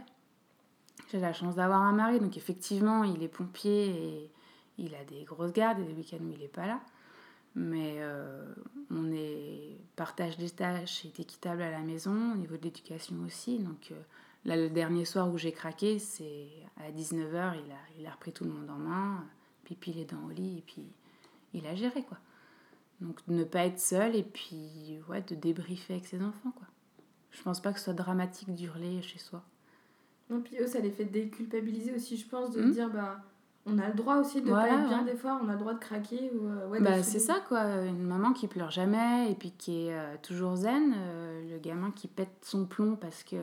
J'ai 1.11 1.19
la 1.19 1.33
chance 1.33 1.55
d'avoir 1.55 1.81
un 1.81 1.93
mari, 1.93 2.19
donc 2.19 2.35
effectivement, 2.37 3.03
il 3.03 3.23
est 3.23 3.27
pompier 3.27 3.89
et 3.89 4.31
il 4.77 4.93
a 4.95 5.03
des 5.05 5.23
grosses 5.23 5.53
gardes 5.53 5.79
et 5.79 5.83
des 5.83 5.93
week-ends 5.93 6.17
où 6.21 6.31
il 6.31 6.39
n'est 6.39 6.47
pas 6.47 6.67
là. 6.67 6.81
Mais 7.55 7.95
euh, 7.99 8.53
on 8.91 9.11
est 9.11 9.77
partage 9.95 10.37
des 10.37 10.49
tâches 10.49 11.05
est 11.05 11.19
équitable 11.19 11.61
à 11.61 11.71
la 11.71 11.79
maison, 11.79 12.33
au 12.33 12.35
niveau 12.35 12.57
de 12.57 12.63
l'éducation 12.63 13.15
aussi. 13.25 13.59
Donc 13.59 13.91
euh, 13.91 13.99
là, 14.45 14.55
le 14.55 14.69
dernier 14.69 15.05
soir 15.05 15.31
où 15.31 15.37
j'ai 15.37 15.51
craqué, 15.51 15.97
c'est 15.97 16.49
à 16.77 16.91
19h, 16.91 17.55
il 17.65 17.71
a, 17.71 17.99
il 17.99 18.05
a 18.05 18.11
repris 18.11 18.31
tout 18.31 18.43
le 18.43 18.51
monde 18.51 18.69
en 18.69 18.77
main, 18.77 19.25
pipi 19.63 19.93
les 19.93 20.05
dents 20.05 20.23
au 20.27 20.29
lit 20.29 20.59
et 20.59 20.61
puis 20.61 20.91
il 21.53 21.65
a 21.65 21.73
géré 21.73 22.03
quoi. 22.03 22.17
Donc 23.01 23.19
ne 23.27 23.43
pas 23.43 23.65
être 23.65 23.79
seul 23.79 24.15
et 24.15 24.23
puis 24.23 24.99
ouais, 25.07 25.21
de 25.21 25.35
débriefer 25.35 25.93
avec 25.93 26.05
ses 26.05 26.21
enfants 26.21 26.51
quoi. 26.51 26.67
Je 27.31 27.41
pense 27.41 27.61
pas 27.61 27.71
que 27.71 27.79
ce 27.79 27.85
soit 27.85 27.93
dramatique 27.93 28.53
d'hurler 28.53 29.01
chez 29.01 29.19
soi. 29.19 29.43
Non, 30.29 30.41
puis 30.41 30.57
eux, 30.59 30.67
ça 30.67 30.79
les 30.79 30.91
fait 30.91 31.05
déculpabiliser 31.05 31.93
aussi, 31.95 32.17
je 32.17 32.27
pense, 32.27 32.51
de 32.51 32.61
hmm. 32.61 32.71
dire, 32.71 32.89
bah, 32.89 33.21
on 33.69 33.77
a 33.79 33.87
le 33.87 33.93
droit 33.93 34.15
aussi 34.15 34.41
de 34.41 34.49
pas 34.49 34.67
être 34.67 34.87
bien 34.87 35.03
des 35.03 35.15
fois, 35.15 35.39
on 35.43 35.49
a 35.49 35.53
le 35.53 35.59
droit 35.59 35.73
de 35.73 35.79
craquer. 35.79 36.31
Ou, 36.33 36.47
euh, 36.47 36.67
ouais, 36.69 36.79
bah, 36.79 37.03
c'est 37.03 37.19
ça, 37.19 37.41
quoi. 37.47 37.83
Une 37.83 38.03
maman 38.03 38.31
qui 38.31 38.47
pleure 38.47 38.71
jamais 38.71 39.29
et 39.29 39.35
puis 39.35 39.51
qui 39.51 39.87
est 39.87 39.93
euh, 39.93 40.15
toujours 40.21 40.55
zen. 40.55 40.93
Euh, 40.95 41.51
le 41.51 41.59
gamin 41.59 41.91
qui 41.91 42.07
pète 42.07 42.31
son 42.41 42.65
plomb 42.65 42.95
parce 42.95 43.23
que 43.23 43.35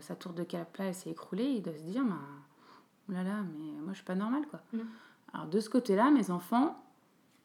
sa 0.00 0.16
tour 0.16 0.32
de 0.32 0.42
plat 0.42 0.92
s'est 0.92 1.10
écroulée, 1.10 1.44
il 1.44 1.62
doit 1.62 1.76
se 1.76 1.82
dire, 1.82 2.02
bah, 2.04 2.16
oh 3.08 3.12
là 3.12 3.22
là, 3.22 3.36
mais 3.56 3.80
moi, 3.80 3.90
je 3.92 3.96
suis 3.96 4.04
pas 4.04 4.16
normale, 4.16 4.46
quoi. 4.50 4.60
Hmm. 4.72 4.80
Alors, 5.32 5.46
de 5.46 5.60
ce 5.60 5.70
côté-là, 5.70 6.10
mes 6.10 6.32
enfants 6.32 6.76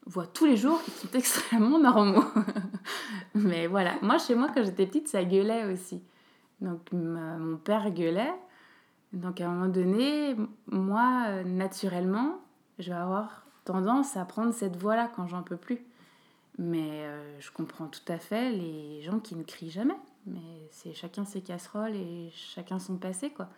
voient 0.07 0.27
tous 0.27 0.45
les 0.45 0.57
jours 0.57 0.81
qu'ils 0.83 0.93
sont 0.93 1.09
extrêmement 1.13 1.77
normaux. 1.77 2.25
mais 3.35 3.67
voilà, 3.67 3.93
moi, 4.01 4.17
chez 4.17 4.33
moi, 4.33 4.49
quand 4.53 4.63
j'étais 4.63 4.87
petite, 4.87 5.07
ça 5.07 5.23
gueulait 5.23 5.71
aussi. 5.71 6.01
Donc, 6.61 6.91
mon 6.91 7.57
père 7.57 7.91
gueulait. 7.91 8.33
Donc 9.13 9.39
à 9.41 9.47
un 9.47 9.53
moment 9.53 9.67
donné, 9.67 10.35
moi, 10.67 11.43
naturellement, 11.43 12.41
je 12.79 12.89
vais 12.89 12.97
avoir 12.97 13.45
tendance 13.65 14.17
à 14.17 14.25
prendre 14.25 14.53
cette 14.53 14.75
voie-là 14.75 15.09
quand 15.15 15.27
j'en 15.27 15.43
peux 15.43 15.57
plus. 15.57 15.79
Mais 16.57 17.03
euh, 17.05 17.39
je 17.39 17.51
comprends 17.51 17.87
tout 17.87 18.11
à 18.11 18.17
fait 18.17 18.51
les 18.51 19.01
gens 19.01 19.19
qui 19.19 19.35
ne 19.35 19.43
crient 19.43 19.71
jamais. 19.71 19.97
Mais 20.25 20.67
c'est 20.71 20.93
chacun 20.93 21.25
ses 21.25 21.41
casseroles 21.41 21.95
et 21.95 22.31
chacun 22.33 22.79
son 22.79 22.97
passé, 22.97 23.31
quoi. 23.31 23.49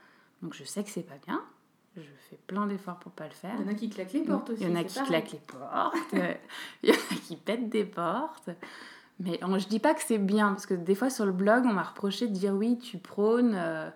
Donc 0.41 0.53
je 0.53 0.63
sais 0.63 0.83
que 0.83 0.89
c'est 0.89 1.03
pas 1.03 1.17
bien. 1.25 1.41
Je 1.97 2.09
fais 2.29 2.37
plein 2.47 2.67
d'efforts 2.67 2.99
pour 2.99 3.11
pas 3.11 3.25
le 3.25 3.33
faire. 3.33 3.55
Il 3.59 3.65
y 3.65 3.69
en 3.69 3.71
a 3.71 3.73
qui 3.73 3.89
claquent 3.89 4.13
les 4.13 4.23
portes 4.23 4.49
aussi. 4.49 4.63
Il 4.63 4.69
y 4.69 4.71
en 4.71 4.75
a 4.75 4.83
qui 4.83 5.01
claquent 5.01 5.31
les 5.31 5.39
portes. 5.39 6.13
Il 6.83 6.89
y 6.89 6.91
en 6.91 6.95
a 6.95 7.15
qui 7.25 7.35
pètent 7.37 7.69
des 7.69 7.85
portes. 7.85 8.49
Mais 9.19 9.39
je 9.41 9.67
dis 9.67 9.79
pas 9.79 9.93
que 9.93 10.01
c'est 10.01 10.17
bien, 10.17 10.49
parce 10.49 10.65
que 10.65 10.73
des 10.73 10.95
fois 10.95 11.09
sur 11.09 11.25
le 11.25 11.31
blog, 11.31 11.63
on 11.65 11.71
m'a 11.71 11.83
reproché 11.83 12.27
de 12.27 12.33
dire 12.33 12.53
oui, 12.53 12.77
tu 12.77 12.97
prônes 12.97 13.55
euh, 13.55 13.89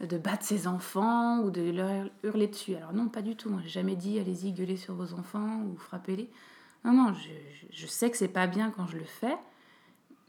de 0.00 0.16
battre 0.18 0.44
ses 0.44 0.66
enfants 0.66 1.40
ou 1.40 1.50
de 1.50 1.70
leur 1.70 2.08
hurler 2.22 2.46
dessus. 2.46 2.76
Alors 2.76 2.92
non, 2.92 3.08
pas 3.08 3.22
du 3.22 3.36
tout. 3.36 3.50
Moi, 3.50 3.60
j'ai 3.62 3.68
jamais 3.68 3.96
dit 3.96 4.18
allez-y, 4.18 4.52
gueuler 4.52 4.76
sur 4.76 4.94
vos 4.94 5.14
enfants 5.14 5.62
ou 5.62 5.76
frappez-les. 5.76 6.30
Non, 6.84 6.92
non, 6.92 7.12
je, 7.12 7.28
je 7.70 7.86
sais 7.86 8.10
que 8.10 8.16
c'est 8.16 8.28
pas 8.28 8.46
bien 8.46 8.70
quand 8.70 8.86
je 8.86 8.96
le 8.96 9.04
fais, 9.04 9.36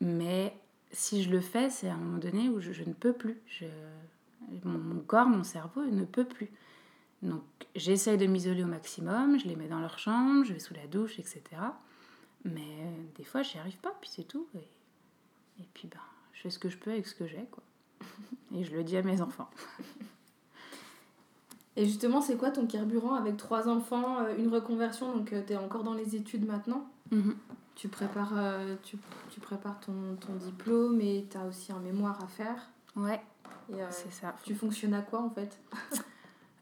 mais 0.02 0.56
si 0.92 1.24
je 1.24 1.30
le 1.30 1.42
fais, 1.42 1.70
c'est 1.70 1.88
à 1.88 1.94
un 1.94 1.98
moment 1.98 2.18
donné 2.18 2.50
où 2.50 2.60
je, 2.60 2.84
ne 2.84 2.94
peux 2.94 3.14
plus. 3.14 3.38
Je, 3.48 3.66
mon, 4.64 4.78
mon, 4.78 5.02
corps, 5.02 5.28
mon 5.28 5.44
cerveau 5.44 5.86
ne 5.86 6.06
peut 6.06 6.26
plus. 6.26 6.50
Donc 7.22 7.44
j'essaye 7.76 8.18
de 8.18 8.26
m'isoler 8.26 8.64
au 8.64 8.68
maximum, 8.68 9.40
je 9.40 9.48
les 9.48 9.56
mets 9.56 9.68
dans 9.68 9.80
leur 9.80 10.00
chambre, 10.00 10.46
je 10.46 10.54
vais 10.54 10.60
sous 10.60 10.74
la 10.74 10.88
douche, 10.88 11.20
etc. 11.20 11.42
Mais 12.46 12.62
euh, 12.62 13.04
des 13.18 13.24
fois, 13.24 13.44
j'y 13.44 13.58
arrive 13.58 13.78
pas, 13.78 13.94
puis 14.00 14.10
c'est 14.12 14.24
tout. 14.24 14.48
Et, 14.56 15.62
et, 15.62 15.68
puis, 15.74 15.88
ben, 15.88 16.00
je 16.34 16.42
fais 16.42 16.50
ce 16.50 16.60
que 16.60 16.70
je 16.70 16.78
peux 16.78 16.92
avec 16.92 17.06
ce 17.06 17.14
que 17.14 17.28
j'ai, 17.28 17.46
quoi. 17.52 17.64
Et 18.56 18.64
je 18.64 18.76
le 18.76 18.84
dis 18.84 18.98
à 18.98 19.04
mes 19.04 19.22
enfants. 19.22 19.50
Et 21.76 21.86
justement, 21.86 22.22
c'est 22.22 22.36
quoi 22.36 22.52
ton 22.52 22.66
carburant 22.66 23.14
avec 23.14 23.38
trois 23.38 23.70
enfants, 23.70 24.20
euh, 24.20 24.36
une 24.38 24.50
reconversion 24.50 25.14
Donc, 25.16 25.32
euh, 25.34 25.42
tu 25.46 25.54
es 25.54 25.56
encore 25.56 25.84
dans 25.84 25.94
les 25.94 26.16
études 26.16 26.46
maintenant? 26.46 26.86
Mm-hmm. 27.14 27.34
Tu 27.76 27.88
prépares, 27.88 28.34
tu, 28.84 28.98
tu, 29.30 29.40
prépares 29.40 29.80
ton, 29.80 30.18
ton 30.20 30.34
diplôme 30.34 31.00
et 31.00 31.26
tu 31.32 31.38
as 31.38 31.46
aussi 31.46 31.72
un 31.72 31.80
mémoire 31.80 32.22
à 32.22 32.28
faire. 32.28 32.70
Ouais, 32.98 33.22
c'est 33.90 34.12
ça. 34.12 34.36
Tu 34.44 34.54
fonctionnes 34.54 34.94
à 34.94 35.02
quoi, 35.02 35.22
en 35.22 35.30
fait? 35.30 35.58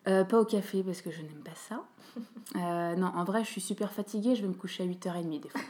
Euh, 0.08 0.24
pas 0.24 0.39
au 0.39 0.46
café 0.46 0.84
parce 0.84 1.01
que 1.01 1.12
je 1.12 1.22
n'aime 1.22 1.44
pas 1.44 1.56
ça. 1.56 1.84
Euh, 2.56 2.96
non, 2.96 3.08
en 3.08 3.25
vrai, 3.25 3.44
je 3.44 3.50
suis 3.50 3.62
super 3.62 3.91
fatiguée. 3.91 4.34
Je 4.34 4.41
vais 4.41 4.48
me 4.48 4.53
coucher 4.53 4.82
à 4.82 4.88
8h30 4.88 5.41
des 5.41 5.50
fois. 5.50 5.62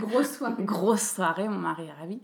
Grosse 0.00 0.38
soirée. 0.38 0.64
Grosse 0.64 1.02
soirée, 1.02 1.48
mon 1.48 1.58
mari 1.58 1.84
est 1.84 1.92
ravi. 1.92 2.18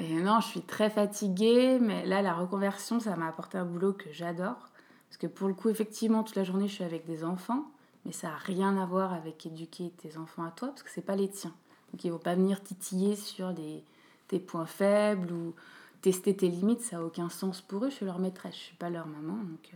Et 0.00 0.14
non, 0.14 0.40
je 0.40 0.46
suis 0.46 0.62
très 0.62 0.90
fatiguée. 0.90 1.78
Mais 1.80 2.06
là, 2.06 2.22
la 2.22 2.34
reconversion, 2.34 3.00
ça 3.00 3.16
m'a 3.16 3.28
apporté 3.28 3.58
un 3.58 3.64
boulot 3.64 3.92
que 3.92 4.12
j'adore. 4.12 4.70
Parce 5.08 5.16
que 5.18 5.26
pour 5.26 5.48
le 5.48 5.54
coup, 5.54 5.68
effectivement, 5.68 6.22
toute 6.22 6.36
la 6.36 6.44
journée, 6.44 6.68
je 6.68 6.74
suis 6.74 6.84
avec 6.84 7.06
des 7.06 7.24
enfants. 7.24 7.64
Mais 8.04 8.12
ça 8.12 8.28
n'a 8.28 8.36
rien 8.36 8.76
à 8.78 8.86
voir 8.86 9.12
avec 9.12 9.44
éduquer 9.44 9.90
tes 9.90 10.16
enfants 10.16 10.44
à 10.44 10.50
toi 10.50 10.68
parce 10.68 10.82
que 10.82 10.90
c'est 10.90 11.02
pas 11.02 11.16
les 11.16 11.28
tiens. 11.28 11.52
Donc 11.92 12.04
ils 12.04 12.10
vont 12.10 12.18
pas 12.18 12.34
venir 12.34 12.62
titiller 12.62 13.16
sur 13.16 13.52
tes 14.28 14.38
points 14.38 14.66
faibles 14.66 15.32
ou 15.32 15.54
tester 16.00 16.36
tes 16.36 16.48
limites. 16.48 16.80
Ça 16.80 16.96
n'a 16.96 17.04
aucun 17.04 17.28
sens 17.28 17.60
pour 17.60 17.84
eux. 17.84 17.90
Je 17.90 17.96
suis 17.96 18.06
leur 18.06 18.18
maîtresse, 18.18 18.54
je 18.54 18.60
suis 18.60 18.76
pas 18.76 18.88
leur 18.88 19.06
maman. 19.06 19.34
Donc 19.34 19.72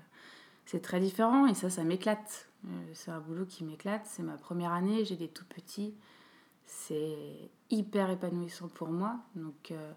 c'est 0.66 0.80
très 0.80 1.00
différent 1.00 1.46
et 1.46 1.54
ça, 1.54 1.68
ça 1.68 1.84
m'éclate. 1.84 2.48
Euh, 2.66 2.68
c'est 2.94 3.10
un 3.10 3.20
boulot 3.20 3.44
qui 3.44 3.64
m'éclate. 3.64 4.06
C'est 4.06 4.22
ma 4.22 4.38
première 4.38 4.72
année, 4.72 5.04
j'ai 5.04 5.16
des 5.16 5.28
tout 5.28 5.44
petits. 5.44 5.94
C'est 6.66 7.50
hyper 7.70 8.10
épanouissant 8.10 8.68
pour 8.68 8.88
moi. 8.88 9.16
Donc, 9.34 9.70
euh, 9.70 9.92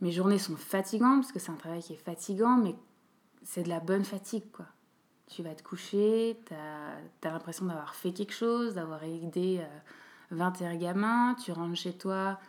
mes 0.00 0.12
journées 0.12 0.38
sont 0.38 0.56
fatigantes 0.56 1.22
parce 1.22 1.32
que 1.32 1.38
c'est 1.38 1.50
un 1.50 1.56
travail 1.56 1.82
qui 1.82 1.92
est 1.92 2.04
fatigant, 2.04 2.56
mais 2.56 2.74
c'est 3.42 3.62
de 3.62 3.68
la 3.68 3.80
bonne 3.80 4.04
fatigue, 4.04 4.50
quoi. 4.52 4.66
Tu 5.26 5.42
vas 5.42 5.54
te 5.54 5.62
coucher, 5.62 6.40
tu 6.46 6.54
as, 6.54 7.30
l'impression 7.30 7.66
d'avoir 7.66 7.94
fait 7.94 8.12
quelque 8.12 8.32
chose, 8.32 8.74
d'avoir 8.74 9.04
aidé 9.04 9.60
euh, 9.60 9.78
21 10.32 10.76
gamins, 10.76 11.34
tu 11.34 11.52
rentres 11.52 11.76
chez 11.76 11.92
toi. 11.92 12.40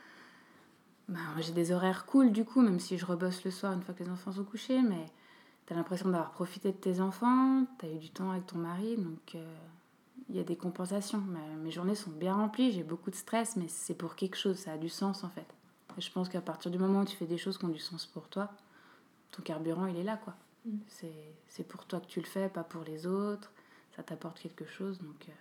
Ben, 1.08 1.20
j'ai 1.40 1.52
des 1.52 1.72
horaires 1.72 2.06
cool 2.06 2.32
du 2.32 2.46
coup, 2.46 2.62
même 2.62 2.80
si 2.80 2.98
je 2.98 3.06
rebosse 3.06 3.44
le 3.44 3.52
soir 3.52 3.74
une 3.74 3.82
fois 3.82 3.94
que 3.94 4.04
les 4.04 4.10
enfants 4.10 4.32
sont 4.32 4.44
couchés, 4.44 4.82
mais 4.82 5.06
tu 5.68 5.74
as 5.74 5.76
l'impression 5.76 6.10
d'avoir 6.10 6.32
profité 6.32 6.72
de 6.72 6.78
tes 6.78 7.02
enfants, 7.02 7.66
tu 7.78 7.86
as 7.86 7.90
eu 7.90 7.98
du 7.98 8.10
temps 8.10 8.32
avec 8.32 8.48
ton 8.48 8.60
mari, 8.60 8.98
donc 8.98 9.36
euh, 9.36 9.56
il 10.30 10.36
y 10.36 10.40
a 10.40 10.44
des 10.44 10.56
compensations. 10.56 11.24
mes 11.62 11.72
journées 11.72 11.96
sont 11.96 12.12
bien 12.12 12.36
remplies, 12.36 12.72
j'ai 12.72 12.84
beaucoup 12.84 13.10
de 13.10 13.16
stress, 13.16 13.56
mais 13.56 13.68
c'est 13.68 13.94
pour 13.94 14.16
quelque 14.16 14.36
chose, 14.36 14.58
ça 14.58 14.74
a 14.74 14.78
du 14.78 14.90
sens 14.90 15.24
en 15.24 15.30
fait. 15.30 15.48
Et 15.98 16.02
je 16.02 16.12
pense 16.12 16.30
qu'à 16.30 16.42
partir 16.42 16.72
du 16.72 16.78
moment 16.78 17.02
où 17.02 17.06
tu 17.06 17.18
fais 17.18 17.26
des 17.26 17.38
choses 17.38 17.58
qui 17.58 17.66
ont 17.66 17.70
du 17.70 17.80
sens 17.80 18.06
pour 18.06 18.30
toi, 18.30 18.52
ton 19.32 19.42
carburant 19.42 19.86
il 19.86 19.98
est 19.98 20.04
là 20.04 20.18
quoi. 20.18 20.36
Mm. 20.66 20.78
C'est 21.48 21.68
pour 21.68 21.86
toi 21.86 22.00
que 22.00 22.08
tu 22.08 22.20
le 22.20 22.28
fais, 22.28 22.50
pas 22.50 22.64
pour 22.64 22.84
les 22.84 23.06
autres, 23.06 23.52
ça 23.96 24.04
t'apporte 24.04 24.40
quelque 24.40 24.66
chose, 24.66 25.00
donc 25.00 25.28
euh, 25.28 25.32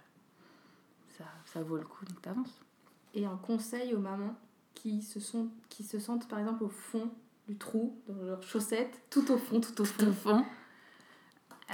ça, 1.19 1.25
ça 1.45 1.63
vaut 1.63 1.77
le 1.77 1.85
coup, 1.85 2.05
donc 2.07 2.21
t'avances. 2.23 2.61
Et 3.15 3.27
un 3.27 3.37
conseil 3.37 3.95
aux 3.95 4.01
mamans 4.01 4.35
qui 4.75 5.03
se, 5.03 5.21
sont, 5.21 5.49
qui 5.69 5.85
se 5.85 5.99
sentent 5.99 6.29
par 6.29 6.39
exemple 6.39 6.65
au 6.65 6.69
fond 6.69 7.11
du 7.49 7.57
trou, 7.57 8.01
dans 8.09 8.23
leurs 8.23 8.43
chaussettes, 8.43 9.03
tout 9.11 9.31
au 9.31 9.37
fond, 9.37 9.61
tout 9.61 9.81
au 9.81 9.85
fond. 9.85 10.05
Tout 10.05 10.11
au 10.11 10.13
fond. 10.13 10.45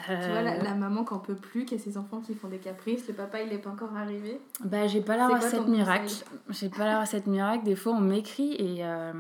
Tu 0.05 0.13
vois, 0.13 0.43
la, 0.43 0.63
la, 0.63 0.75
maman 0.75 1.05
qui 1.05 1.15
en 1.15 1.19
peut 1.19 1.35
plus, 1.35 1.65
qui 1.65 1.75
a 1.75 1.79
ses 1.79 1.97
enfants 1.97 2.21
qui 2.21 2.35
font 2.35 2.49
des 2.49 2.59
caprices, 2.59 3.09
le 3.09 3.15
papa 3.15 3.41
il 3.41 3.49
n'est 3.49 3.59
pas 3.59 3.71
encore 3.71 3.97
arrivé. 3.97 4.41
Bah, 4.61 4.87
j'ai 4.87 5.01
pas 5.01 5.17
la 5.17 5.29
recette 5.29 5.67
miracle. 5.67 6.13
J'ai 6.51 6.69
pas 6.69 6.85
la 6.85 7.01
recette 7.01 7.27
miracle. 7.27 7.65
Des 7.65 7.77
fois, 7.77 7.93
on 7.93 8.01
m'écrit 8.01 8.55
et 8.55 8.85
euh, 8.85 9.13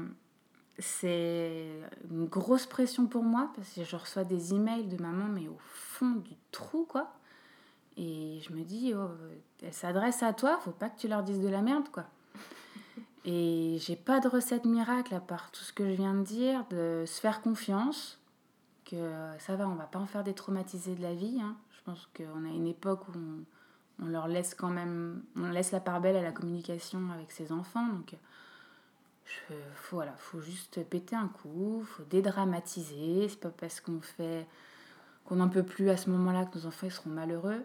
c'est 0.78 1.66
une 2.10 2.26
grosse 2.26 2.66
pression 2.66 3.06
pour 3.06 3.22
moi 3.22 3.50
parce 3.56 3.70
que 3.70 3.84
je 3.84 3.96
reçois 3.96 4.24
des 4.24 4.54
emails 4.54 4.86
de 4.86 5.00
maman, 5.00 5.26
mais 5.32 5.48
au 5.48 5.56
fond 5.60 6.10
du 6.10 6.34
trou, 6.52 6.86
quoi. 6.88 7.10
Et 7.96 8.40
je 8.46 8.52
me 8.52 8.62
dis, 8.62 8.92
oh, 8.94 9.08
elle 9.62 9.72
s'adresse 9.72 10.22
à 10.22 10.34
toi, 10.34 10.58
faut 10.62 10.70
pas 10.70 10.90
que 10.90 10.98
tu 10.98 11.08
leur 11.08 11.22
dises 11.22 11.40
de 11.40 11.48
la 11.48 11.62
merde, 11.62 11.88
quoi. 11.90 12.04
Et 13.24 13.78
j'ai 13.80 13.96
pas 13.96 14.20
de 14.20 14.28
recette 14.28 14.66
miracle 14.66 15.14
à 15.14 15.20
part 15.20 15.50
tout 15.50 15.62
ce 15.62 15.72
que 15.72 15.88
je 15.88 15.94
viens 15.94 16.14
de 16.14 16.22
dire, 16.22 16.64
de 16.70 17.04
se 17.06 17.20
faire 17.20 17.40
confiance, 17.40 18.20
que 18.87 18.96
ça 19.38 19.57
va, 19.57 19.68
on 19.68 19.75
va 19.75 19.85
pas 19.85 19.99
en 19.99 20.07
faire 20.07 20.25
des 20.25 20.35
traumatisés 20.35 20.94
de 20.94 21.03
la 21.03 21.14
vie. 21.14 21.40
Hein. 21.42 21.57
Je 21.77 21.83
pense 21.85 22.09
qu'on 22.16 22.44
a 22.44 22.49
une 22.49 22.66
époque 22.66 23.07
où 23.09 23.12
on, 23.18 24.05
on, 24.05 24.09
leur 24.09 24.29
laisse 24.29 24.55
quand 24.55 24.70
même, 24.70 25.22
on 25.37 25.51
laisse 25.51 25.72
la 25.72 25.81
part 25.81 26.01
belle 26.01 26.16
à 26.16 26.22
la 26.22 26.33
communication 26.33 27.11
avec 27.12 27.31
ses 27.31 27.53
enfants. 27.53 27.87
Donc, 27.87 28.14
je, 29.25 29.55
faut, 29.75 29.96
voilà, 29.96 30.12
faut 30.16 30.40
juste 30.40 30.83
péter 30.88 31.16
un 31.16 31.29
coup, 31.29 31.85
faut 31.85 32.05
dédramatiser. 32.05 33.29
C'est 33.29 33.40
pas 33.40 33.51
parce 33.51 33.81
qu'on 33.81 34.01
fait, 34.01 34.46
qu'on 35.27 35.37
n'en 35.37 35.49
peut 35.49 35.64
plus 35.64 35.90
à 35.90 35.99
ce 35.99 36.09
moment-là 36.11 36.46
que 36.46 36.57
nos 36.57 36.66
enfants 36.66 36.88
seront 36.88 37.11
malheureux. 37.11 37.64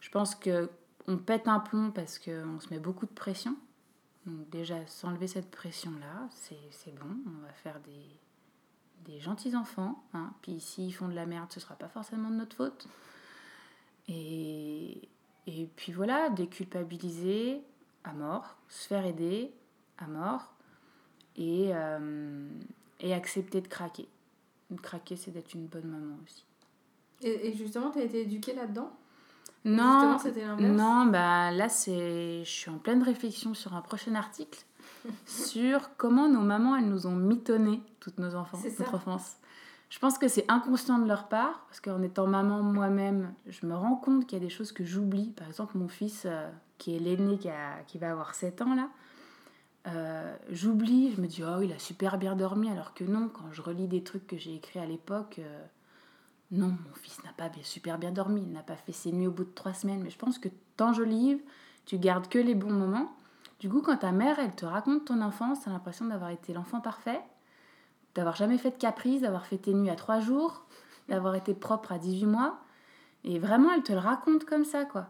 Je 0.00 0.08
pense 0.08 0.34
que 0.34 0.70
on 1.06 1.18
pète 1.18 1.48
un 1.48 1.60
plomb 1.60 1.90
parce 1.90 2.18
qu'on 2.18 2.60
se 2.60 2.70
met 2.70 2.78
beaucoup 2.78 3.06
de 3.06 3.12
pression 3.12 3.56
donc 4.26 4.48
déjà, 4.50 4.86
s'enlever 4.86 5.26
cette 5.26 5.50
pression-là, 5.50 6.28
c'est 6.30 6.94
bon, 6.94 7.16
on 7.26 7.42
va 7.42 7.52
faire 7.52 7.80
des, 7.80 8.16
des 9.04 9.20
gentils 9.20 9.56
enfants. 9.56 10.02
Hein. 10.14 10.32
Puis 10.42 10.60
s'ils 10.60 10.94
font 10.94 11.08
de 11.08 11.14
la 11.14 11.26
merde, 11.26 11.50
ce 11.50 11.60
sera 11.60 11.74
pas 11.74 11.88
forcément 11.88 12.30
de 12.30 12.36
notre 12.36 12.56
faute. 12.56 12.88
Et, 14.08 15.08
et 15.46 15.66
puis 15.76 15.92
voilà, 15.92 16.30
déculpabiliser 16.30 17.62
à 18.04 18.12
mort, 18.12 18.56
se 18.68 18.88
faire 18.88 19.04
aider 19.04 19.52
à 19.98 20.06
mort 20.06 20.54
et, 21.36 21.70
euh, 21.74 22.48
et 23.00 23.14
accepter 23.14 23.60
de 23.60 23.68
craquer. 23.68 24.08
De 24.70 24.80
craquer, 24.80 25.16
c'est 25.16 25.30
d'être 25.30 25.54
une 25.54 25.66
bonne 25.66 25.88
maman 25.88 26.16
aussi. 26.24 26.44
Et, 27.22 27.48
et 27.48 27.56
justement, 27.56 27.90
tu 27.90 27.98
as 27.98 28.04
été 28.04 28.22
éduquée 28.22 28.54
là-dedans? 28.54 28.90
Non, 29.64 30.16
non 30.58 31.06
bah 31.06 31.50
là, 31.50 31.68
je 31.68 32.42
suis 32.44 32.70
en 32.70 32.78
pleine 32.78 33.02
réflexion 33.02 33.52
sur 33.52 33.74
un 33.74 33.82
prochain 33.82 34.14
article 34.14 34.64
sur 35.26 35.96
comment 35.96 36.28
nos 36.28 36.40
mamans, 36.40 36.76
elles 36.76 36.88
nous 36.88 37.06
ont 37.06 37.14
mitonné 37.14 37.82
toutes 38.00 38.18
nos 38.18 38.34
enfants, 38.34 38.58
notre 38.78 38.94
enfance. 38.94 39.36
Je 39.90 39.98
pense 39.98 40.18
que 40.18 40.28
c'est 40.28 40.44
inconscient 40.48 40.98
de 40.98 41.08
leur 41.08 41.28
part, 41.28 41.64
parce 41.66 41.80
qu'en 41.80 42.00
étant 42.02 42.26
maman 42.26 42.62
moi-même, 42.62 43.34
je 43.48 43.66
me 43.66 43.74
rends 43.74 43.96
compte 43.96 44.26
qu'il 44.26 44.38
y 44.38 44.40
a 44.40 44.44
des 44.44 44.50
choses 44.50 44.70
que 44.70 44.84
j'oublie. 44.84 45.30
Par 45.30 45.48
exemple, 45.48 45.76
mon 45.76 45.88
fils, 45.88 46.22
euh, 46.26 46.48
qui 46.78 46.94
est 46.94 47.00
l'aîné, 47.00 47.38
qui, 47.38 47.48
qui 47.88 47.98
va 47.98 48.12
avoir 48.12 48.34
7 48.34 48.62
ans 48.62 48.74
là, 48.74 48.88
euh, 49.88 50.36
j'oublie, 50.50 51.12
je 51.14 51.20
me 51.20 51.26
dis, 51.26 51.42
oh, 51.42 51.60
il 51.62 51.72
a 51.72 51.78
super 51.78 52.18
bien 52.18 52.36
dormi, 52.36 52.70
alors 52.70 52.94
que 52.94 53.04
non, 53.04 53.28
quand 53.28 53.50
je 53.50 53.62
relis 53.62 53.88
des 53.88 54.02
trucs 54.02 54.26
que 54.26 54.36
j'ai 54.36 54.54
écrits 54.54 54.78
à 54.78 54.86
l'époque, 54.86 55.36
euh, 55.38 55.64
non, 56.50 56.68
mon 56.68 56.94
fils 56.94 57.22
n'a 57.24 57.32
pas 57.32 57.48
bien, 57.48 57.62
super 57.62 57.98
bien 57.98 58.12
dormi, 58.12 58.42
il 58.42 58.52
n'a 58.52 58.62
pas 58.62 58.76
fait 58.76 58.92
ses 58.92 59.10
nuits 59.10 59.26
au 59.26 59.32
bout 59.32 59.44
de 59.44 59.54
trois 59.54 59.72
semaines, 59.72 60.02
mais 60.02 60.10
je 60.10 60.18
pense 60.18 60.38
que 60.38 60.48
t'enjolives, 60.76 61.40
tu 61.86 61.98
gardes 61.98 62.28
que 62.28 62.38
les 62.38 62.54
bons 62.54 62.72
moments. 62.72 63.12
Du 63.60 63.68
coup, 63.68 63.82
quand 63.82 63.98
ta 63.98 64.10
mère, 64.10 64.38
elle 64.38 64.54
te 64.54 64.64
raconte 64.64 65.04
ton 65.04 65.20
enfance, 65.20 65.60
t'as 65.62 65.70
l'impression 65.70 66.06
d'avoir 66.06 66.30
été 66.30 66.54
l'enfant 66.54 66.80
parfait, 66.80 67.20
d'avoir 68.14 68.34
jamais 68.34 68.56
fait 68.56 68.70
de 68.70 68.76
caprice, 68.76 69.20
d'avoir 69.20 69.44
fait 69.44 69.58
tes 69.58 69.74
nuits 69.74 69.90
à 69.90 69.96
trois 69.96 70.18
jours, 70.18 70.64
d'avoir 71.08 71.34
été 71.34 71.54
propre 71.54 71.92
à 71.92 71.98
18 71.98 72.26
mois. 72.26 72.58
Et 73.24 73.38
vraiment, 73.38 73.70
elle 73.72 73.82
te 73.82 73.92
le 73.92 73.98
raconte 73.98 74.46
comme 74.46 74.64
ça, 74.64 74.86
quoi. 74.86 75.08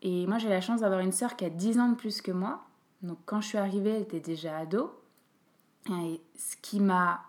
Et 0.00 0.26
moi, 0.28 0.38
j'ai 0.38 0.48
la 0.48 0.60
chance 0.60 0.80
d'avoir 0.80 1.00
une 1.00 1.12
sœur 1.12 1.34
qui 1.34 1.44
a 1.44 1.50
10 1.50 1.80
ans 1.80 1.88
de 1.88 1.96
plus 1.96 2.22
que 2.22 2.30
moi. 2.30 2.64
Donc, 3.02 3.18
quand 3.26 3.40
je 3.40 3.48
suis 3.48 3.58
arrivée, 3.58 3.90
elle 3.90 4.02
était 4.02 4.20
déjà 4.20 4.58
ado. 4.58 4.92
Et 5.90 6.20
ce 6.36 6.56
qui 6.62 6.78
m'a 6.78 7.22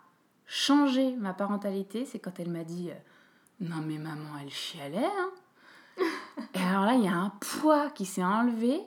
changé 0.46 1.16
ma 1.16 1.34
parentalité, 1.34 2.06
c'est 2.06 2.20
quand 2.20 2.40
elle 2.40 2.52
m'a 2.52 2.64
dit 2.64 2.92
euh, 2.92 2.96
non 3.60 3.82
mais 3.84 3.98
maman, 3.98 4.38
elle 4.40 4.52
chialait, 4.52 5.04
hein 5.06 5.32
Et 6.54 6.60
alors 6.60 6.86
là, 6.86 6.94
il 6.94 7.04
y 7.04 7.08
a 7.08 7.16
un 7.16 7.32
poids 7.40 7.90
qui 7.90 8.06
s'est 8.06 8.24
enlevé. 8.24 8.82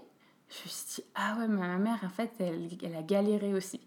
Je 0.49 0.65
me 0.65 0.69
suis 0.69 1.03
dit, 1.03 1.05
ah 1.15 1.37
ouais, 1.39 1.49
ma 1.49 1.77
mère, 1.79 1.99
en 2.05 2.09
fait, 2.09 2.33
elle, 2.39 2.69
elle 2.83 2.95
a 2.95 3.03
galéré 3.03 3.53
aussi. 3.55 3.81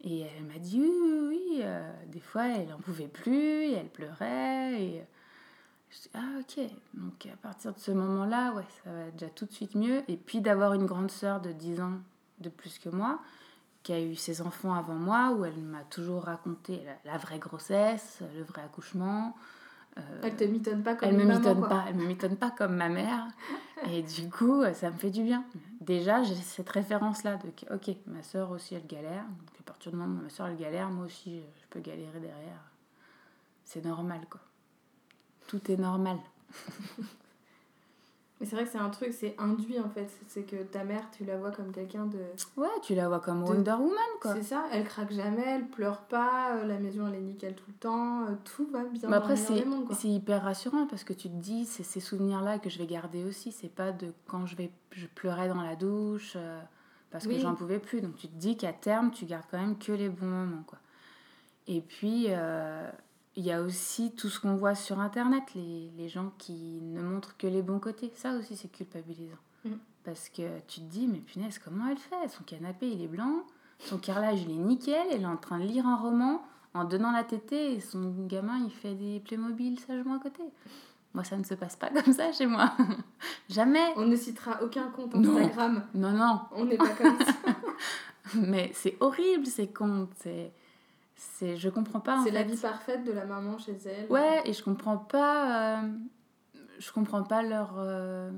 Et 0.00 0.20
elle 0.20 0.44
m'a 0.44 0.58
dit, 0.58 0.80
oui, 0.80 0.90
oui, 0.90 1.28
oui 1.28 1.60
euh, 1.62 1.92
des 2.06 2.20
fois, 2.20 2.46
elle 2.48 2.68
n'en 2.68 2.78
pouvait 2.78 3.08
plus, 3.08 3.64
et 3.64 3.72
elle 3.72 3.88
pleurait. 3.88 4.82
Et 4.82 5.04
je 5.90 6.02
dis, 6.02 6.10
ah 6.14 6.40
ok. 6.40 6.60
Donc 6.94 7.26
à 7.32 7.36
partir 7.36 7.72
de 7.72 7.78
ce 7.78 7.90
moment-là, 7.90 8.52
ouais, 8.52 8.64
ça 8.84 8.90
va 8.90 9.10
déjà 9.10 9.28
tout 9.30 9.46
de 9.46 9.52
suite 9.52 9.74
mieux. 9.74 10.02
Et 10.08 10.16
puis 10.16 10.40
d'avoir 10.40 10.74
une 10.74 10.86
grande 10.86 11.10
sœur 11.10 11.40
de 11.40 11.52
10 11.52 11.80
ans 11.80 11.98
de 12.40 12.48
plus 12.48 12.78
que 12.78 12.88
moi, 12.88 13.20
qui 13.82 13.92
a 13.92 14.00
eu 14.00 14.14
ses 14.14 14.42
enfants 14.42 14.74
avant 14.74 14.94
moi, 14.94 15.32
où 15.32 15.44
elle 15.44 15.56
m'a 15.58 15.84
toujours 15.84 16.24
raconté 16.24 16.82
la, 17.04 17.16
vraie 17.18 17.38
grossesse, 17.38 18.20
le 18.34 18.42
vrai 18.42 18.62
accouchement. 18.62 19.36
Euh, 19.96 20.20
elle 20.22 20.36
te 20.36 20.44
mitonne 20.44 20.82
pas 20.82 20.96
comme 20.96 21.08
elle 21.08 21.16
me 21.16 21.24
maman, 21.24 21.38
mitonne 21.38 21.58
quoi. 21.60 21.68
pas, 21.68 21.84
elle 21.88 21.94
me 21.94 22.06
mitonne 22.06 22.36
pas 22.36 22.50
comme 22.50 22.74
ma 22.74 22.88
mère. 22.88 23.28
et 23.90 24.02
du 24.02 24.28
coup, 24.28 24.64
ça 24.72 24.90
me 24.90 24.96
fait 24.96 25.10
du 25.10 25.22
bien. 25.22 25.44
Déjà, 25.80 26.22
j'ai 26.22 26.34
cette 26.34 26.68
référence-là 26.68 27.36
de 27.36 27.50
que, 27.50 27.72
ok, 27.72 27.96
ma 28.06 28.22
soeur 28.22 28.50
aussi, 28.50 28.74
elle 28.74 28.86
galère. 28.86 29.24
Donc 29.24 29.60
à 29.60 29.62
partir 29.64 29.92
du 29.92 29.96
moment 29.96 30.18
où 30.20 30.22
ma 30.24 30.30
soeur, 30.30 30.48
elle 30.48 30.56
galère, 30.56 30.90
moi 30.90 31.04
aussi, 31.06 31.40
je 31.60 31.66
peux 31.70 31.80
galérer 31.80 32.20
derrière. 32.20 32.70
C'est 33.64 33.84
normal, 33.84 34.20
quoi. 34.28 34.40
Tout 35.46 35.70
est 35.70 35.76
normal. 35.76 36.18
Mais 38.40 38.46
c'est 38.46 38.56
vrai 38.56 38.64
que 38.64 38.70
c'est 38.72 38.78
un 38.78 38.90
truc, 38.90 39.12
c'est 39.12 39.34
induit 39.38 39.78
en 39.78 39.88
fait. 39.88 40.08
C'est 40.26 40.42
que 40.42 40.56
ta 40.64 40.82
mère, 40.82 41.08
tu 41.16 41.24
la 41.24 41.36
vois 41.36 41.52
comme 41.52 41.70
quelqu'un 41.70 42.06
de. 42.06 42.18
Ouais, 42.56 42.66
tu 42.82 42.94
la 42.94 43.08
vois 43.08 43.20
comme 43.20 43.44
De- 43.44 43.48
Wonder 43.48 43.72
Woman, 43.72 43.96
quoi. 44.20 44.34
C'est 44.34 44.42
ça, 44.42 44.64
elle 44.72 44.84
craque 44.84 45.12
jamais, 45.12 45.44
elle 45.46 45.68
pleure 45.68 46.00
pas, 46.02 46.56
euh, 46.56 46.64
la 46.64 46.78
maison 46.78 47.06
elle 47.06 47.14
est 47.14 47.20
nickel 47.20 47.54
tout 47.54 47.64
le 47.68 47.74
temps, 47.74 48.22
euh, 48.24 48.34
tout 48.44 48.66
va 48.72 48.82
bien. 48.84 49.08
Mais 49.08 49.16
après, 49.16 49.36
c'est 49.36 49.64
c'est 49.94 50.08
hyper 50.08 50.42
rassurant 50.42 50.86
parce 50.88 51.04
que 51.04 51.12
tu 51.12 51.28
te 51.28 51.34
dis, 51.36 51.64
c'est 51.64 51.84
ces 51.84 52.00
souvenirs-là 52.00 52.58
que 52.58 52.68
je 52.68 52.78
vais 52.78 52.86
garder 52.86 53.22
aussi. 53.24 53.52
C'est 53.52 53.72
pas 53.72 53.92
de 53.92 54.12
quand 54.26 54.46
je, 54.46 54.56
vais, 54.56 54.70
je 54.90 55.06
pleurais 55.06 55.48
dans 55.48 55.62
la 55.62 55.76
douche 55.76 56.32
euh, 56.34 56.60
parce 57.12 57.26
que 57.26 57.30
j'en 57.38 57.54
pouvais 57.54 57.78
plus. 57.78 58.00
Donc 58.00 58.16
tu 58.16 58.26
te 58.26 58.36
dis 58.36 58.56
qu'à 58.56 58.72
terme, 58.72 59.12
tu 59.12 59.26
gardes 59.26 59.44
quand 59.48 59.58
même 59.60 59.78
que 59.78 59.92
les 59.92 60.08
bons 60.08 60.26
moments. 60.26 60.64
Quoi. 60.66 60.78
Et 61.68 61.80
puis, 61.80 62.26
euh, 62.28 62.90
il 63.36 63.44
y 63.44 63.52
a 63.52 63.62
aussi 63.62 64.12
tout 64.12 64.28
ce 64.28 64.40
qu'on 64.40 64.54
voit 64.54 64.74
sur 64.74 65.00
Internet, 65.00 65.42
les, 65.54 65.90
les 65.96 66.08
gens 66.08 66.32
qui 66.38 66.80
ne 66.82 67.02
montrent 67.02 67.36
que 67.36 67.46
les 67.46 67.62
bons 67.62 67.80
côtés. 67.80 68.12
Ça 68.14 68.34
aussi, 68.36 68.56
c'est 68.56 68.70
culpabilisant. 68.70 69.36
Mm. 69.64 69.72
Parce 70.04 70.28
que 70.28 70.60
tu 70.68 70.80
te 70.80 70.86
dis, 70.86 71.06
mais 71.06 71.18
punaise, 71.18 71.58
comment 71.58 71.88
elle 71.90 71.98
fait? 71.98 72.28
Son 72.28 72.44
canapé, 72.44 72.88
il 72.88 73.02
est 73.02 73.08
blanc, 73.08 73.44
son 73.78 73.98
carrelage, 73.98 74.42
il 74.42 74.50
est 74.50 74.62
nickel, 74.62 75.06
elle 75.10 75.22
est 75.22 75.26
en 75.26 75.36
train 75.36 75.58
de 75.58 75.64
lire 75.64 75.86
un 75.86 75.96
roman 75.96 76.42
en 76.74 76.84
donnant 76.84 77.12
la 77.12 77.24
tétée 77.24 77.74
et 77.74 77.80
son 77.80 78.26
gamin, 78.26 78.58
il 78.64 78.70
fait 78.70 78.94
des 78.94 79.20
Playmobil 79.20 79.78
sagement 79.80 80.16
à 80.16 80.18
côté. 80.18 80.42
Moi, 81.14 81.22
ça 81.22 81.36
ne 81.36 81.44
se 81.44 81.54
passe 81.54 81.76
pas 81.76 81.90
comme 81.90 82.12
ça 82.12 82.32
chez 82.32 82.46
moi. 82.46 82.72
Jamais. 83.48 83.92
On 83.96 84.04
ne 84.06 84.16
citera 84.16 84.60
aucun 84.62 84.88
compte 84.88 85.14
Non. 85.14 85.36
Instagram, 85.36 85.84
Non, 85.94 86.10
non. 86.10 86.40
on 86.52 86.64
n'est 86.64 86.76
pas 86.76 86.88
comme 86.88 87.18
ça. 87.20 87.32
Mais 88.34 88.72
c'est 88.74 88.96
horrible 88.98 89.46
ces 89.46 89.68
comptes. 89.68 90.10
C'est, 90.16 90.52
c'est, 91.16 91.56
je 91.56 91.68
comprends 91.68 92.00
pas 92.00 92.22
c'est 92.24 92.30
la 92.30 92.42
vie 92.42 92.56
parfaite 92.56 93.04
de 93.04 93.12
la 93.12 93.24
maman 93.24 93.58
chez 93.58 93.76
elle. 93.86 94.10
Ouais, 94.10 94.42
et 94.44 94.52
je 94.52 94.62
comprends 94.62 94.98
pas. 94.98 95.78
euh, 95.82 95.88
je 96.78 96.92
comprends 96.92 97.22
pas 97.22 97.42
leur. 97.42 97.74
euh, 97.78 98.30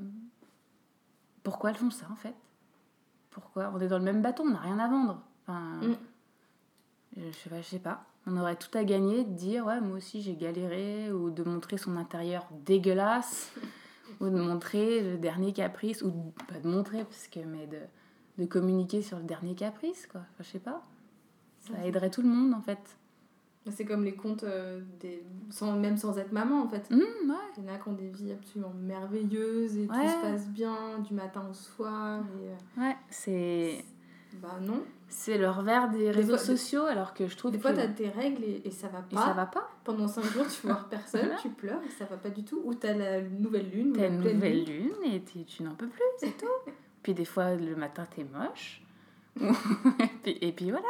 pourquoi 1.43 1.71
elles 1.71 1.77
font 1.77 1.91
ça 1.91 2.07
en 2.11 2.17
fait 2.17 2.35
Pourquoi 3.31 3.71
On 3.75 3.81
est 3.81 3.89
dans 3.89 3.99
le 3.99 4.05
même 4.05 4.23
bateau, 4.23 4.43
on 4.45 4.51
n'a 4.51 4.59
rien 4.61 4.79
à 4.79 4.89
vendre. 4.89 5.23
Enfin, 5.43 5.81
Mm. 5.83 5.95
je, 7.17 7.31
sais 7.33 7.49
pas, 7.51 7.61
je 7.61 7.67
sais 7.67 7.79
pas. 7.79 8.05
On 8.27 8.37
aurait 8.37 8.57
tout 8.57 8.77
à 8.77 8.83
gagner 8.85 9.23
de 9.25 9.31
dire, 9.33 9.65
ouais, 9.67 9.81
moi 9.81 9.97
aussi 9.97 10.21
j'ai 10.23 10.35
galéré, 10.35 11.13
ou 11.13 11.31
de 11.31 11.45
montrer 11.45 11.79
son 11.79 11.97
intérieur 11.97 12.47
dégueulasse, 12.65 13.53
ou 14.21 14.27
de 14.29 14.39
montrer 14.41 15.01
le 15.03 15.17
dernier 15.19 15.53
caprice, 15.53 16.03
ou 16.03 16.11
pas 16.49 16.59
de 16.59 16.69
montrer, 16.69 17.05
parce 17.05 17.29
que, 17.29 17.41
mais 17.41 17.67
de, 17.69 17.79
de 18.39 18.45
communiquer 18.47 19.01
sur 19.03 19.19
le 19.19 19.25
dernier 19.25 19.55
caprice, 19.55 20.07
quoi. 20.09 20.23
Enfin, 20.23 20.43
je 20.43 20.49
sais 20.51 20.59
pas. 20.59 20.83
Ça 21.67 21.73
Ouais. 21.75 21.89
aiderait 21.89 22.11
tout 22.11 22.23
le 22.23 22.29
monde 22.29 22.55
en 22.55 22.61
fait. 22.61 22.79
C'est 23.69 23.85
comme 23.85 24.05
les 24.05 24.15
contes, 24.15 24.45
euh, 24.45 24.81
des... 25.01 25.25
sans, 25.51 25.73
même 25.77 25.97
sans 25.97 26.17
être 26.19 26.31
maman 26.31 26.63
en 26.63 26.69
fait. 26.69 26.87
Hum, 26.93 27.01
ouais. 27.01 27.35
Il 27.59 27.65
y 27.65 27.69
en 27.69 27.75
a 27.75 27.79
qui 27.79 27.89
ont 27.89 27.95
des 27.95 28.09
vies 28.11 28.31
absolument 28.31 28.73
merveilleuses 28.73 29.77
et 29.77 29.87
tout 29.89 29.93
Ouais. 29.95 30.09
se 30.09 30.21
passe 30.23 30.49
bien 30.49 31.01
du 31.01 31.15
matin 31.15 31.43
au 31.51 31.53
soir. 31.55 32.23
Et, 32.41 32.49
euh, 32.51 32.83
Ouais, 32.87 32.97
c'est. 33.11 33.85
bah 34.41 34.59
non. 34.63 34.83
C'est 35.09 35.37
le 35.39 35.49
revers 35.51 35.89
des 35.91 36.11
réseaux 36.13 36.37
fois- 36.37 36.45
sociaux, 36.47 36.85
alors 36.85 37.13
que 37.15 37.27
je 37.27 37.37
trouve 37.37 37.51
Des 37.51 37.59
que. 37.59 37.63
fois, 37.63 37.73
t'as 37.73 37.89
tes 37.89 38.09
règles 38.09 38.45
et, 38.45 38.63
et 38.65 38.71
ça 38.71 38.87
va 38.89 39.01
Et 39.11 39.15
pas. 39.15 39.27
ça 39.27 39.33
va 39.33 39.47
pas. 39.47 39.69
Pendant 39.83 40.07
5 40.09 40.25
jours, 40.27 40.47
tu 40.49 40.67
vois 40.67 40.87
personne, 40.89 41.23
Voilà. 41.23 41.37
tu 41.41 41.49
pleures 41.49 41.83
et 41.85 41.91
ça 41.91 42.05
va 42.05 42.17
pas 42.17 42.31
du 42.31 42.45
tout. 42.45 42.61
Ou 42.65 42.75
t'as 42.75 42.95
la 42.95 43.21
nouvelle 43.23 43.69
lune, 43.71 43.93
T'as 43.97 44.09
une 44.09 44.19
nouvelle 44.19 44.65
lune. 44.65 44.93
lune 45.03 45.13
et 45.13 45.23
tu 45.45 45.63
n'en 45.65 45.75
peux 45.75 45.89
plus, 45.89 46.03
c'est 46.19 46.37
tout. 46.39 46.71
Puis 47.03 47.15
des 47.15 47.25
fois, 47.25 47.55
le 47.57 47.75
matin, 47.75 48.05
t'es 48.15 48.25
moche. 48.25 48.83
et, 49.41 50.07
puis, 50.23 50.39
et 50.41 50.53
puis 50.53 50.71
voilà. 50.71 50.87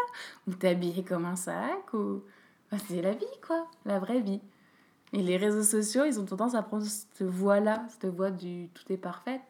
Ou 0.46 0.54
t'es 0.54 0.68
habillé 0.68 1.04
comme 1.04 1.24
un 1.24 1.36
sac. 1.36 1.92
Ou... 1.94 2.22
Enfin, 2.70 2.82
c'est 2.88 3.02
la 3.02 3.12
vie, 3.12 3.24
quoi. 3.46 3.66
La 3.84 3.98
vraie 3.98 4.20
vie. 4.20 4.40
Et 5.12 5.22
les 5.22 5.36
réseaux 5.36 5.62
sociaux, 5.62 6.04
ils 6.04 6.18
ont 6.20 6.24
tendance 6.24 6.54
à 6.54 6.62
prendre 6.62 6.84
cette 6.84 7.22
voie-là, 7.22 7.86
cette 7.88 8.12
voie 8.12 8.30
du 8.30 8.68
tout 8.74 8.92
est 8.92 8.96
parfait. 8.96 9.40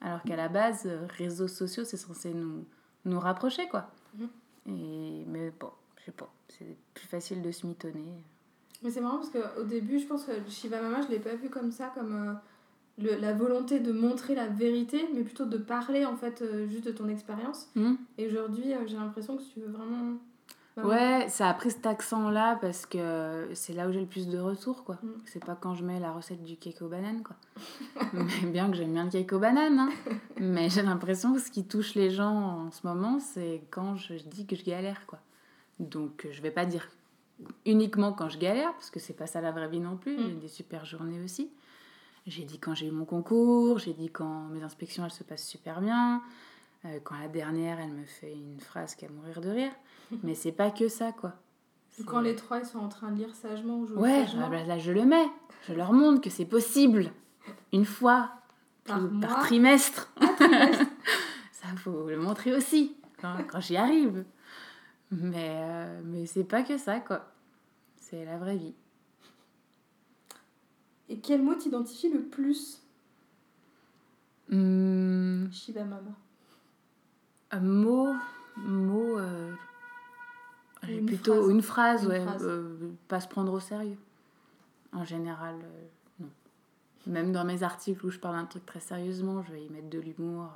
Alors 0.00 0.22
qu'à 0.22 0.36
la 0.36 0.48
base, 0.48 0.88
réseaux 1.16 1.48
sociaux, 1.48 1.84
c'est 1.84 1.96
censé 1.96 2.32
nous, 2.32 2.64
nous 3.04 3.18
rapprocher, 3.18 3.68
quoi. 3.68 3.90
Mhm. 4.16 4.28
Et, 4.66 5.24
mais 5.26 5.52
bon, 5.58 5.70
je 5.98 6.04
sais 6.04 6.12
pas. 6.12 6.30
C'est 6.48 6.76
plus 6.94 7.06
facile 7.06 7.42
de 7.42 7.50
se 7.50 7.66
mitonner. 7.66 8.22
Mais 8.82 8.90
c'est 8.90 9.00
marrant 9.00 9.18
parce 9.18 9.30
qu'au 9.30 9.64
début, 9.64 9.98
je 9.98 10.06
pense 10.06 10.24
que 10.24 10.32
Shiva 10.48 10.80
Mama, 10.80 11.00
je 11.02 11.08
l'ai 11.08 11.18
pas 11.18 11.34
vu 11.34 11.50
comme 11.50 11.72
ça, 11.72 11.90
comme 11.94 12.28
euh, 12.28 12.32
le- 12.98 13.16
la 13.20 13.32
volonté 13.32 13.80
de 13.80 13.92
montrer 13.92 14.34
la 14.34 14.46
vérité, 14.48 15.08
mais 15.14 15.22
plutôt 15.22 15.44
de 15.46 15.56
parler 15.58 16.04
en 16.04 16.16
fait 16.16 16.42
euh, 16.42 16.68
juste 16.68 16.84
de 16.84 16.92
ton 16.92 17.08
expérience. 17.08 17.68
Hmm 17.76 17.94
Et 18.18 18.26
aujourd'hui, 18.26 18.72
euh, 18.74 18.78
j'ai 18.86 18.96
l'impression 18.96 19.36
que 19.36 19.42
tu 19.42 19.60
veux 19.60 19.68
vraiment. 19.68 19.96
vraiment- 20.76 20.88
Ouais, 20.90 21.26
ça 21.28 21.48
a 21.48 21.54
pris 21.54 21.72
cet 21.72 21.86
accent-là 21.86 22.56
parce 22.60 22.86
que 22.86 23.48
c'est 23.54 23.72
là 23.72 23.88
où 23.88 23.92
j'ai 23.92 24.00
le 24.00 24.06
plus 24.06 24.28
de 24.28 24.38
retours, 24.38 24.84
quoi. 24.84 24.96
Mm. 25.02 25.08
C'est 25.24 25.44
pas 25.44 25.56
quand 25.60 25.74
je 25.74 25.84
mets 25.84 25.98
la 25.98 26.12
recette 26.12 26.44
du 26.44 26.56
cake 26.56 26.80
aux 26.82 26.88
bananes, 26.88 27.22
quoi. 27.24 27.34
Mais 28.12 28.50
bien 28.52 28.70
que 28.70 28.76
j'aime 28.76 28.92
bien 28.92 29.04
le 29.04 29.10
cake 29.10 29.32
aux 29.32 29.40
bananes, 29.40 29.78
hein. 29.78 29.88
Mais 30.40 30.68
j'ai 30.70 30.82
l'impression 30.82 31.32
que 31.34 31.40
ce 31.40 31.50
qui 31.50 31.64
touche 31.64 31.94
les 31.96 32.10
gens 32.10 32.66
en 32.66 32.70
ce 32.70 32.86
moment, 32.86 33.18
c'est 33.18 33.62
quand 33.70 33.96
je 33.96 34.14
dis 34.14 34.46
que 34.46 34.54
je 34.54 34.64
galère, 34.64 35.04
quoi. 35.06 35.18
Donc 35.80 36.28
je 36.30 36.40
vais 36.42 36.50
pas 36.52 36.64
dire 36.64 36.88
uniquement 37.66 38.12
quand 38.12 38.28
je 38.28 38.38
galère, 38.38 38.72
parce 38.72 38.90
que 38.90 39.00
c'est 39.00 39.12
pas 39.16 39.26
ça 39.26 39.40
la 39.40 39.50
vraie 39.52 39.68
vie 39.68 39.80
non 39.80 39.96
plus. 39.96 40.16
J'ai 40.18 40.34
Mm. 40.34 40.38
des 40.40 40.48
super 40.48 40.84
journées 40.84 41.20
aussi. 41.24 41.50
J'ai 42.28 42.44
dit 42.44 42.58
quand 42.58 42.74
j'ai 42.74 42.86
eu 42.86 42.90
mon 42.90 43.04
concours, 43.06 43.78
j'ai 43.78 43.94
dit 43.94 44.10
quand 44.10 44.48
mes 44.50 44.62
inspections 44.62 45.04
elles 45.04 45.10
se 45.10 45.24
passent 45.24 45.46
super 45.46 45.80
bien, 45.80 46.22
euh, 46.84 46.98
quand 47.02 47.18
la 47.18 47.26
dernière 47.28 47.80
elle 47.80 47.92
me 47.92 48.04
fait 48.04 48.32
une 48.34 48.60
phrase 48.60 48.94
qui 48.94 49.06
a 49.06 49.08
mourir 49.08 49.40
de 49.40 49.48
rire. 49.48 49.72
Mais 50.22 50.34
c'est 50.34 50.52
pas 50.52 50.70
que 50.70 50.88
ça, 50.88 51.12
quoi. 51.12 51.32
Quand 52.06 52.20
les 52.20 52.36
trois 52.36 52.58
ils 52.60 52.66
sont 52.66 52.78
en 52.78 52.88
train 52.88 53.10
de 53.10 53.16
lire 53.16 53.34
sagement 53.34 53.78
ou 53.78 53.86
jouer 53.86 53.98
Ouais, 53.98 54.26
sagement. 54.26 54.44
ah 54.46 54.50
bah 54.50 54.62
là 54.64 54.78
je 54.78 54.92
le 54.92 55.04
mets. 55.04 55.26
Je 55.66 55.72
leur 55.72 55.92
montre 55.92 56.20
que 56.20 56.30
c'est 56.30 56.44
possible. 56.44 57.10
Une 57.72 57.84
fois 57.86 58.30
Par 58.84 59.00
par, 59.00 59.10
mois. 59.10 59.40
trimestre. 59.40 60.12
ça 61.52 61.68
faut 61.76 62.08
le 62.08 62.18
montrer 62.18 62.54
aussi 62.54 62.94
quand, 63.20 63.36
quand 63.50 63.58
j'y 63.60 63.76
arrive. 63.76 64.24
Mais, 65.10 65.56
euh, 65.62 66.00
mais 66.04 66.26
c'est 66.26 66.44
pas 66.44 66.62
que 66.62 66.76
ça, 66.78 67.00
quoi. 67.00 67.32
C'est 67.96 68.24
la 68.26 68.36
vraie 68.36 68.56
vie. 68.56 68.74
Et 71.08 71.18
quel 71.18 71.42
mot 71.42 71.54
t'identifie 71.54 72.10
le 72.10 72.22
plus, 72.22 72.82
Hum, 74.50 75.48
Shiva 75.52 75.84
Mama 75.84 76.10
un 77.50 77.60
mot, 77.60 78.14
mot 78.56 79.18
euh, 79.18 79.52
une 80.88 81.04
plutôt 81.06 81.34
phrase. 81.34 81.50
une 81.50 81.62
phrase, 81.62 82.02
Une 82.04 82.08
ouais, 82.10 82.20
phrase. 82.24 82.44
euh, 82.46 82.90
pas 83.08 83.20
se 83.20 83.28
prendre 83.28 83.52
au 83.52 83.60
sérieux. 83.60 83.96
En 84.92 85.04
général, 85.04 85.54
euh, 85.62 85.86
non. 86.20 86.30
Même 87.06 87.32
dans 87.32 87.44
mes 87.44 87.62
articles 87.62 88.04
où 88.06 88.10
je 88.10 88.18
parle 88.18 88.36
d'un 88.36 88.44
truc 88.46 88.64
très 88.66 88.80
sérieusement, 88.80 89.42
je 89.42 89.52
vais 89.52 89.64
y 89.64 89.68
mettre 89.70 89.88
de 89.90 89.98
l'humour. 89.98 90.50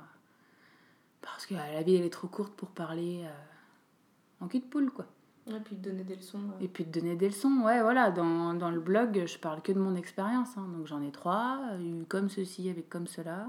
Parce 1.21 1.45
que 1.47 1.53
la 1.55 1.81
vie, 1.83 1.95
elle 1.95 2.05
est 2.05 2.09
trop 2.11 2.27
courte 2.27 2.53
pour 2.53 2.69
parler 2.69 3.23
euh, 3.25 4.43
en 4.43 4.47
cul 4.47 4.59
de 4.59 4.65
poule, 4.65 4.91
quoi. 4.91 5.05
Et 5.47 5.59
puis 5.59 5.75
te 5.75 5.81
donner 5.89 6.03
des 6.03 6.15
leçons. 6.15 6.39
euh. 6.39 6.63
Et 6.63 6.67
puis 6.67 6.85
de 6.85 6.91
donner 6.99 7.15
des 7.15 7.27
leçons, 7.27 7.61
ouais, 7.65 7.81
voilà. 7.81 8.11
Dans, 8.11 8.53
dans 8.53 8.71
le 8.71 8.79
blog, 8.79 9.25
je 9.25 9.37
parle 9.37 9.61
que 9.61 9.71
de 9.71 9.79
mon 9.79 9.95
expérience. 9.95 10.57
hein. 10.57 10.67
Donc 10.75 10.87
j'en 10.87 11.01
ai 11.01 11.11
trois, 11.11 11.59
eu 11.81 12.05
comme 12.05 12.29
ceci, 12.29 12.69
avec 12.69 12.89
comme 12.89 13.07
cela. 13.07 13.47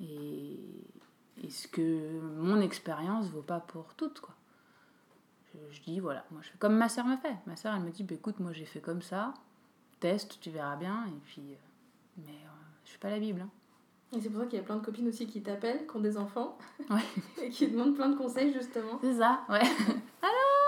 Et, 0.00 0.58
et 1.42 1.50
ce 1.50 1.68
que 1.68 2.20
mon 2.20 2.60
expérience 2.60 3.28
vaut 3.28 3.42
pas 3.42 3.60
pour 3.60 3.94
toutes, 3.94 4.20
quoi. 4.20 4.34
Je, 5.52 5.58
je 5.74 5.82
dis, 5.82 6.00
voilà, 6.00 6.24
moi 6.30 6.40
je 6.44 6.50
fais 6.50 6.58
comme 6.58 6.76
ma 6.76 6.88
soeur 6.88 7.06
me 7.06 7.16
fait. 7.16 7.34
Ma 7.46 7.56
soeur, 7.56 7.74
elle 7.74 7.82
me 7.82 7.90
dit, 7.90 8.04
bah, 8.04 8.14
écoute, 8.14 8.38
moi 8.38 8.52
j'ai 8.52 8.64
fait 8.66 8.80
comme 8.80 9.02
ça, 9.02 9.34
teste, 10.00 10.38
tu 10.40 10.50
verras 10.50 10.76
bien. 10.76 11.06
Et 11.06 11.18
puis, 11.24 11.42
euh, 11.42 11.56
mais 12.18 12.32
euh, 12.44 12.48
je 12.84 12.90
suis 12.90 12.98
pas 12.98 13.10
la 13.10 13.18
Bible. 13.18 13.40
hein. 13.40 13.48
Et 14.12 14.20
c'est 14.20 14.28
pour 14.28 14.40
ça 14.40 14.46
qu'il 14.46 14.58
y 14.58 14.62
a 14.62 14.64
plein 14.64 14.76
de 14.76 14.84
copines 14.84 15.06
aussi 15.08 15.26
qui 15.26 15.40
t'appellent, 15.42 15.86
qui 15.86 15.96
ont 15.96 16.00
des 16.00 16.16
enfants. 16.18 16.58
Ouais. 16.90 17.00
et 17.42 17.48
qui 17.50 17.68
demandent 17.68 17.94
plein 17.94 18.08
de 18.10 18.16
conseils 18.16 18.52
justement. 18.52 18.98
C'est 19.00 19.14
ça, 19.18 19.40
ouais. 19.48 19.60
Alors, 20.22 20.59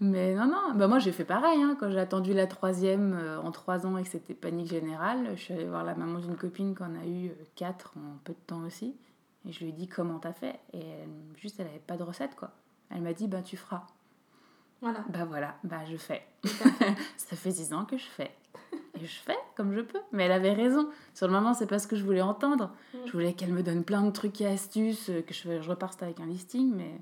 Mais 0.00 0.34
non, 0.34 0.46
non, 0.46 0.74
bah 0.74 0.88
moi 0.88 0.98
j'ai 0.98 1.12
fait 1.12 1.24
pareil. 1.24 1.62
Hein. 1.62 1.76
Quand 1.80 1.90
j'ai 1.90 1.98
attendu 1.98 2.34
la 2.34 2.46
troisième 2.46 3.14
euh, 3.14 3.40
en 3.40 3.50
trois 3.50 3.86
ans 3.86 3.96
et 3.96 4.02
que 4.02 4.08
c'était 4.08 4.34
panique 4.34 4.68
générale, 4.68 5.30
je 5.36 5.40
suis 5.40 5.54
allée 5.54 5.64
voir 5.64 5.84
la 5.84 5.94
maman 5.94 6.18
d'une 6.18 6.36
copine 6.36 6.74
qui 6.74 6.82
en 6.82 6.94
a 6.94 7.06
eu 7.06 7.28
euh, 7.28 7.44
quatre 7.54 7.94
en 7.96 8.18
peu 8.24 8.34
de 8.34 8.38
temps 8.46 8.62
aussi. 8.66 8.94
Et 9.48 9.52
je 9.52 9.60
lui 9.60 9.70
ai 9.70 9.72
dit 9.72 9.88
comment 9.88 10.18
t'as 10.18 10.34
fait? 10.34 10.60
Et 10.74 10.84
juste, 11.36 11.60
elle 11.60 11.68
avait 11.68 11.78
pas 11.78 11.96
de 11.96 12.02
recette 12.02 12.34
quoi. 12.34 12.50
Elle 12.90 13.00
m'a 13.00 13.14
dit, 13.14 13.26
bah 13.26 13.42
tu 13.42 13.56
feras. 13.56 13.86
Voilà. 14.82 15.02
Bah 15.08 15.24
voilà, 15.24 15.56
bah 15.64 15.84
je 15.90 15.96
fais. 15.96 16.22
Ça 17.16 17.34
fait 17.34 17.50
six 17.50 17.72
ans 17.72 17.86
que 17.86 17.96
je 17.96 18.04
fais. 18.04 18.36
Et 19.00 19.06
je 19.06 19.18
fais 19.20 19.38
comme 19.56 19.72
je 19.72 19.80
peux. 19.80 20.00
Mais 20.12 20.24
elle 20.24 20.32
avait 20.32 20.52
raison. 20.52 20.90
Sur 21.14 21.26
le 21.26 21.32
moment, 21.32 21.54
c'est 21.54 21.66
pas 21.66 21.78
ce 21.78 21.86
que 21.86 21.96
je 21.96 22.04
voulais 22.04 22.20
entendre. 22.20 22.70
Mm. 22.92 22.98
Je 23.06 23.12
voulais 23.12 23.32
qu'elle 23.32 23.52
me 23.52 23.62
donne 23.62 23.82
plein 23.82 24.02
de 24.02 24.10
trucs 24.10 24.40
et 24.42 24.46
astuces, 24.46 25.10
que 25.26 25.32
je, 25.32 25.62
je 25.62 25.70
reparte 25.70 26.02
avec 26.02 26.20
un 26.20 26.26
listing. 26.26 26.74
Mais 26.74 27.00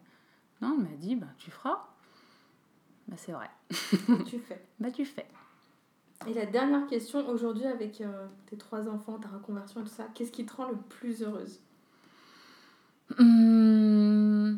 non, 0.63 0.77
elle 0.79 0.85
m'a 0.85 0.97
dit, 0.97 1.17
bah 1.17 1.27
tu 1.39 1.51
feras. 1.51 1.89
Bah, 3.09 3.17
c'est 3.19 3.33
vrai. 3.33 3.51
tu 4.27 4.39
fais. 4.39 4.63
Bah, 4.81 4.91
tu 4.91 5.05
fais. 5.05 5.27
Et 6.27 6.35
la 6.35 6.47
dernière 6.47 6.87
question, 6.87 7.29
aujourd'hui, 7.29 7.67
avec 7.67 8.01
euh, 8.01 8.27
tes 8.47 8.57
trois 8.57 8.89
enfants, 8.89 9.19
ta 9.19 9.29
reconversion 9.29 9.81
et 9.81 9.85
tout 9.85 9.91
ça, 9.91 10.09
qu'est-ce 10.15 10.33
qui 10.33 10.47
te 10.47 10.55
rend 10.55 10.71
le 10.71 10.77
plus 10.89 11.23
heureuse? 11.23 11.61
Hmm, 13.19 14.55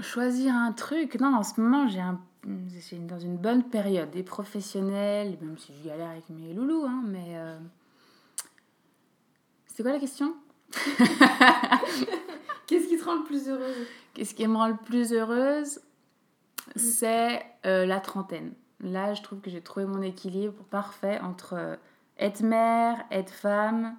Choisir 0.00 0.54
un 0.54 0.72
truc. 0.72 1.18
Non, 1.20 1.34
en 1.34 1.42
ce 1.42 1.60
moment, 1.60 1.88
j'ai 1.88 2.00
un, 2.00 2.20
dans 2.44 3.18
une 3.18 3.36
bonne 3.36 3.64
période. 3.64 4.10
Des 4.10 4.22
professionnels, 4.22 5.38
même 5.40 5.58
si 5.58 5.72
je 5.74 5.88
galère 5.88 6.10
avec 6.10 6.28
mes 6.30 6.52
loulous, 6.54 6.84
hein, 6.86 7.02
mais. 7.06 7.36
Euh... 7.36 7.58
C'est 9.66 9.82
quoi 9.82 9.92
la 9.92 9.98
question? 9.98 10.34
Qu'est-ce 12.66 12.88
qui 12.88 12.98
te 12.98 13.04
rend 13.04 13.16
le 13.16 13.24
plus 13.24 13.48
heureuse? 13.48 13.86
Qu'est-ce 14.14 14.34
qui 14.34 14.46
me 14.46 14.56
rend 14.56 14.68
le 14.68 14.76
plus 14.76 15.12
heureuse? 15.12 15.80
c'est 16.80 17.44
euh, 17.64 17.86
la 17.86 18.00
trentaine. 18.00 18.52
Là, 18.80 19.14
je 19.14 19.22
trouve 19.22 19.40
que 19.40 19.50
j'ai 19.50 19.60
trouvé 19.60 19.86
mon 19.86 20.02
équilibre 20.02 20.62
parfait 20.64 21.18
entre 21.20 21.54
euh, 21.54 21.76
être 22.18 22.42
mère, 22.42 23.04
être 23.10 23.32
femme 23.32 23.96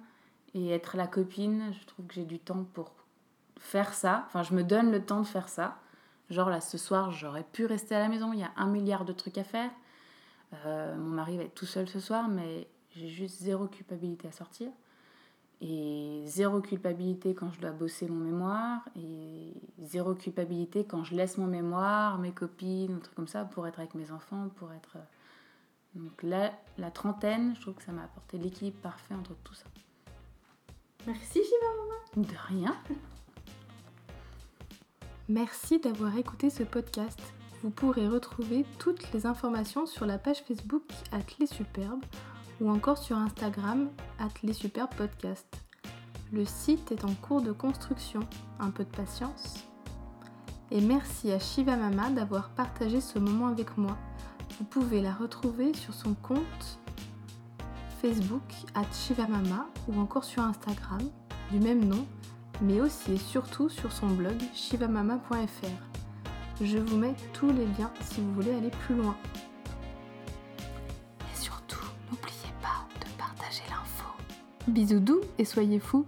et 0.54 0.70
être 0.70 0.96
la 0.96 1.06
copine. 1.06 1.72
Je 1.78 1.86
trouve 1.86 2.06
que 2.06 2.14
j'ai 2.14 2.24
du 2.24 2.38
temps 2.38 2.64
pour 2.74 2.92
faire 3.58 3.92
ça. 3.92 4.24
Enfin, 4.26 4.42
je 4.42 4.54
me 4.54 4.62
donne 4.62 4.90
le 4.90 5.04
temps 5.04 5.20
de 5.20 5.26
faire 5.26 5.48
ça. 5.48 5.78
Genre 6.30 6.50
là, 6.50 6.60
ce 6.60 6.78
soir, 6.78 7.10
j'aurais 7.10 7.44
pu 7.44 7.66
rester 7.66 7.94
à 7.94 8.00
la 8.00 8.08
maison. 8.08 8.32
Il 8.32 8.38
y 8.38 8.44
a 8.44 8.52
un 8.56 8.66
milliard 8.66 9.04
de 9.04 9.12
trucs 9.12 9.38
à 9.38 9.44
faire. 9.44 9.70
Euh, 10.64 10.96
mon 10.96 11.10
mari 11.10 11.36
va 11.36 11.44
être 11.44 11.54
tout 11.54 11.66
seul 11.66 11.88
ce 11.88 12.00
soir, 12.00 12.28
mais 12.28 12.68
j'ai 12.90 13.08
juste 13.08 13.40
zéro 13.42 13.66
culpabilité 13.66 14.28
à 14.28 14.32
sortir 14.32 14.70
et 15.60 16.22
zéro 16.26 16.60
culpabilité 16.60 17.34
quand 17.34 17.52
je 17.52 17.60
dois 17.60 17.72
bosser 17.72 18.08
mon 18.08 18.24
mémoire 18.24 18.88
et 18.96 19.54
zéro 19.82 20.14
culpabilité 20.14 20.84
quand 20.84 21.02
je 21.02 21.14
laisse 21.14 21.36
mon 21.36 21.46
mémoire, 21.46 22.18
mes 22.18 22.30
copines, 22.30 22.94
un 22.94 22.98
truc 22.98 23.14
comme 23.16 23.26
ça 23.26 23.44
pour 23.44 23.66
être 23.66 23.80
avec 23.80 23.94
mes 23.94 24.10
enfants, 24.12 24.48
pour 24.56 24.72
être 24.72 24.96
euh, 24.96 25.00
donc 25.94 26.22
là 26.22 26.52
la 26.76 26.90
trentaine, 26.90 27.54
je 27.56 27.60
trouve 27.60 27.74
que 27.74 27.82
ça 27.82 27.92
m'a 27.92 28.04
apporté 28.04 28.38
l'équilibre 28.38 28.78
parfait 28.78 29.14
entre 29.14 29.34
tout 29.42 29.54
ça. 29.54 29.64
Merci 31.06 31.40
Shiva 31.42 32.28
De 32.28 32.34
rien. 32.48 32.76
Merci 35.28 35.78
d'avoir 35.78 36.16
écouté 36.16 36.50
ce 36.50 36.62
podcast. 36.62 37.20
Vous 37.62 37.70
pourrez 37.70 38.06
retrouver 38.06 38.64
toutes 38.78 39.12
les 39.12 39.26
informations 39.26 39.86
sur 39.86 40.06
la 40.06 40.18
page 40.18 40.38
Facebook 40.42 40.84
Les 41.40 41.46
Superbes 41.46 42.04
ou 42.60 42.70
encore 42.70 42.98
sur 42.98 43.16
Instagram, 43.16 43.90
super 44.52 44.88
Le 46.32 46.44
site 46.44 46.92
est 46.92 47.04
en 47.04 47.14
cours 47.14 47.42
de 47.42 47.52
construction, 47.52 48.20
un 48.58 48.70
peu 48.70 48.84
de 48.84 48.96
patience. 48.96 49.64
Et 50.70 50.80
merci 50.80 51.32
à 51.32 51.38
Shiva 51.38 51.76
Mama 51.76 52.10
d'avoir 52.10 52.50
partagé 52.50 53.00
ce 53.00 53.18
moment 53.18 53.46
avec 53.46 53.78
moi. 53.78 53.96
Vous 54.58 54.64
pouvez 54.64 55.00
la 55.00 55.12
retrouver 55.12 55.72
sur 55.72 55.94
son 55.94 56.14
compte 56.14 56.78
Facebook 58.02 58.42
Shivamama 58.92 59.66
ou 59.88 60.00
encore 60.00 60.24
sur 60.24 60.42
Instagram 60.42 61.00
du 61.50 61.58
même 61.58 61.84
nom, 61.84 62.06
mais 62.60 62.80
aussi 62.80 63.12
et 63.12 63.18
surtout 63.18 63.68
sur 63.68 63.92
son 63.92 64.08
blog 64.08 64.36
shivamama.fr. 64.54 65.66
Je 66.60 66.78
vous 66.78 66.96
mets 66.96 67.14
tous 67.32 67.50
les 67.50 67.66
liens 67.78 67.90
si 68.02 68.20
vous 68.20 68.34
voulez 68.34 68.54
aller 68.54 68.70
plus 68.70 68.96
loin. 68.96 69.16
Bisous 74.68 75.00
doux 75.00 75.20
et 75.38 75.46
soyez 75.46 75.78
fous 75.78 76.04